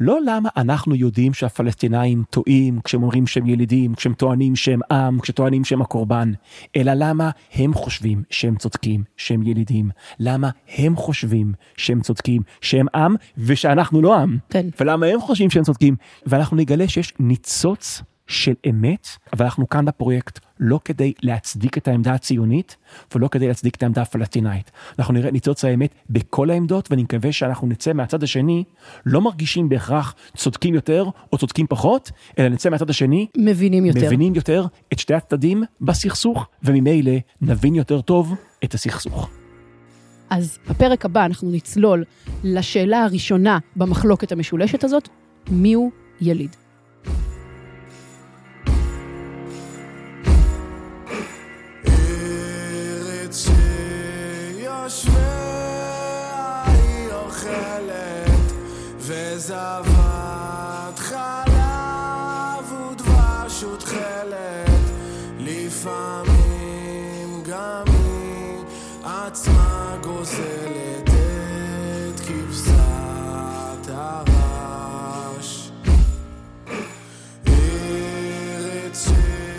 לא 0.00 0.18
למה 0.26 0.48
אנחנו 0.56 0.94
יודעים 0.94 1.34
שהפלסטינאים 1.34 2.24
טועים 2.30 2.80
כשהם 2.84 3.02
אומרים 3.02 3.26
שהם 3.26 3.46
ילידים, 3.46 3.94
כשהם 3.94 4.14
טוענים 4.14 4.56
שהם 4.56 4.80
עם, 4.90 5.20
כשטוענים 5.20 5.64
שהם 5.64 5.82
הקורבן, 5.82 6.32
אלא 6.76 6.92
למה 6.94 7.30
הם 7.54 7.74
חושבים 7.74 8.22
שהם 8.30 8.56
צודקים, 8.56 9.04
שהם 9.16 9.42
ילידים, 9.42 9.90
למה 10.20 10.50
הם 10.76 10.96
חושבים 10.96 11.52
שהם 11.76 12.00
צודקים, 12.00 12.42
שהם 12.60 12.86
עם 12.94 13.14
ושאנחנו 13.38 14.02
לא 14.02 14.16
עם, 14.16 14.38
כן. 14.50 14.66
ולמה 14.80 15.06
הם 15.06 15.20
חושבים 15.20 15.50
שהם 15.50 15.64
צודקים, 15.64 15.96
ואנחנו 16.26 16.56
נגלה 16.56 16.88
שיש 16.88 17.14
ניצוץ 17.20 18.02
של 18.26 18.54
אמת, 18.70 19.08
אבל 19.32 19.44
אנחנו 19.44 19.68
כאן 19.68 19.84
בפרויקט 19.84 20.45
לא 20.60 20.80
כדי 20.84 21.12
להצדיק 21.22 21.78
את 21.78 21.88
העמדה 21.88 22.14
הציונית 22.14 22.76
ולא 23.14 23.28
כדי 23.28 23.48
להצדיק 23.48 23.74
את 23.74 23.82
העמדה 23.82 24.02
הפלסטינאית. 24.02 24.70
אנחנו 24.98 25.14
נראה 25.14 25.30
ניצוץ 25.30 25.64
האמת 25.64 25.94
בכל 26.10 26.50
העמדות 26.50 26.90
ואני 26.90 27.02
מקווה 27.02 27.32
שאנחנו 27.32 27.66
נצא 27.66 27.92
מהצד 27.92 28.22
השני 28.22 28.64
לא 29.06 29.20
מרגישים 29.20 29.68
בהכרח 29.68 30.14
צודקים 30.36 30.74
יותר 30.74 31.04
או 31.32 31.38
צודקים 31.38 31.66
פחות, 31.66 32.10
אלא 32.38 32.48
נצא 32.48 32.70
מהצד 32.70 32.90
השני 32.90 33.26
מבינים 33.36 33.84
יותר, 33.84 34.06
מבינים 34.06 34.34
יותר 34.34 34.66
את 34.92 34.98
שתי 34.98 35.14
הצדדים 35.14 35.62
בסכסוך 35.80 36.46
וממילא 36.62 37.12
נבין 37.40 37.74
יותר 37.74 38.00
טוב 38.00 38.34
את 38.64 38.74
הסכסוך. 38.74 39.30
אז 40.30 40.58
בפרק 40.70 41.04
הבא 41.04 41.24
אנחנו 41.24 41.50
נצלול 41.50 42.04
לשאלה 42.44 43.04
הראשונה 43.04 43.58
במחלוקת 43.76 44.32
המשולשת 44.32 44.84
הזאת, 44.84 45.08
מיהו 45.50 45.90
יליד. 46.20 46.56
זבת 59.46 60.98
חלב 60.98 62.72
ודבש 62.72 63.64
ותכלת, 63.64 64.80
לפעמים 65.38 67.42
גם 67.50 67.84
היא 67.86 68.64
עצמה 69.04 69.96
גוזלת 70.02 71.08
את 71.08 72.20
כבשת 72.20 73.88
הרש. 73.88 75.70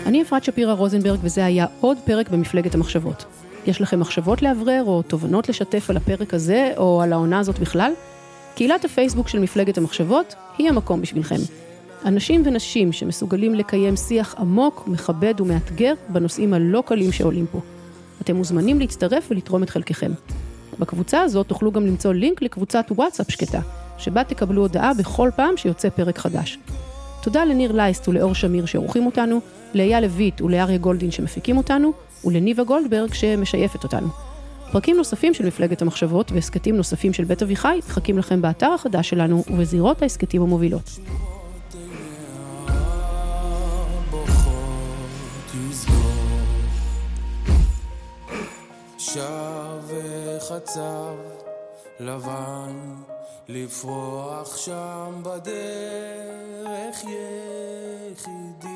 אני 0.06 0.22
אפרת 0.22 0.44
שפירא 0.44 0.72
רוזנברג 0.72 1.18
וזה 1.22 1.44
היה 1.44 1.66
עוד 1.80 1.98
פרק 2.04 2.28
במפלגת 2.28 2.74
המחשבות. 2.74 3.47
יש 3.68 3.80
לכם 3.80 4.00
מחשבות 4.00 4.42
לאוורר 4.42 4.82
או 4.86 5.02
תובנות 5.02 5.48
לשתף 5.48 5.90
על 5.90 5.96
הפרק 5.96 6.34
הזה 6.34 6.72
או 6.76 7.02
על 7.02 7.12
העונה 7.12 7.38
הזאת 7.38 7.58
בכלל? 7.58 7.92
קהילת 8.54 8.84
הפייסבוק 8.84 9.28
של 9.28 9.38
מפלגת 9.38 9.78
המחשבות 9.78 10.34
היא 10.58 10.68
המקום 10.68 11.00
בשבילכם. 11.02 11.36
אנשים 12.04 12.42
ונשים 12.44 12.92
שמסוגלים 12.92 13.54
לקיים 13.54 13.96
שיח 13.96 14.34
עמוק, 14.38 14.88
מכבד 14.88 15.40
ומאתגר 15.40 15.94
בנושאים 16.08 16.54
הלא 16.54 16.82
קלים 16.86 17.12
שעולים 17.12 17.46
פה. 17.52 17.60
אתם 18.20 18.36
מוזמנים 18.36 18.78
להצטרף 18.80 19.28
ולתרום 19.30 19.62
את 19.62 19.70
חלקכם. 19.70 20.10
בקבוצה 20.78 21.22
הזאת 21.22 21.46
תוכלו 21.46 21.72
גם 21.72 21.86
למצוא 21.86 22.12
לינק 22.12 22.42
לקבוצת 22.42 22.86
וואטסאפ 22.90 23.30
שקטה, 23.30 23.60
שבה 23.98 24.24
תקבלו 24.24 24.62
הודעה 24.62 24.94
בכל 24.94 25.30
פעם 25.36 25.56
שיוצא 25.56 25.88
פרק 25.88 26.18
חדש. 26.18 26.58
תודה 27.22 27.44
לניר 27.44 27.72
לייסט 27.72 28.08
ולאור 28.08 28.34
שמיר 28.34 28.66
שעורכים 28.66 29.06
אותנו, 29.06 29.40
לאייל 29.74 30.04
לויט 30.04 30.40
ולאריה 30.40 30.78
גולדין 30.78 31.10
שמפיקים 31.10 31.56
אותנו, 31.56 31.92
ולניבה 32.24 32.64
גולדברג 32.64 33.14
שמשייפת 33.14 33.84
אותנו. 33.84 34.08
פרקים 34.72 34.96
נוספים 34.96 35.34
של 35.34 35.46
מפלגת 35.46 35.82
המחשבות 35.82 36.32
והסכתים 36.32 36.76
נוספים 36.76 37.12
של 37.12 37.24
בית 37.24 37.42
אביחי 37.42 37.80
מחכים 37.88 38.18
לכם 38.18 38.42
באתר 38.42 38.72
החדש 38.72 39.08
שלנו 39.10 39.44
ובזירות 39.50 40.02
ההסכתים 40.02 40.42
המובילות. 40.42 40.90
שב 48.98 49.20
וחצב 49.86 51.14
לפרוח 53.48 54.56
שם 54.56 55.22
בדרך 55.22 56.96
יחידי 58.12 58.68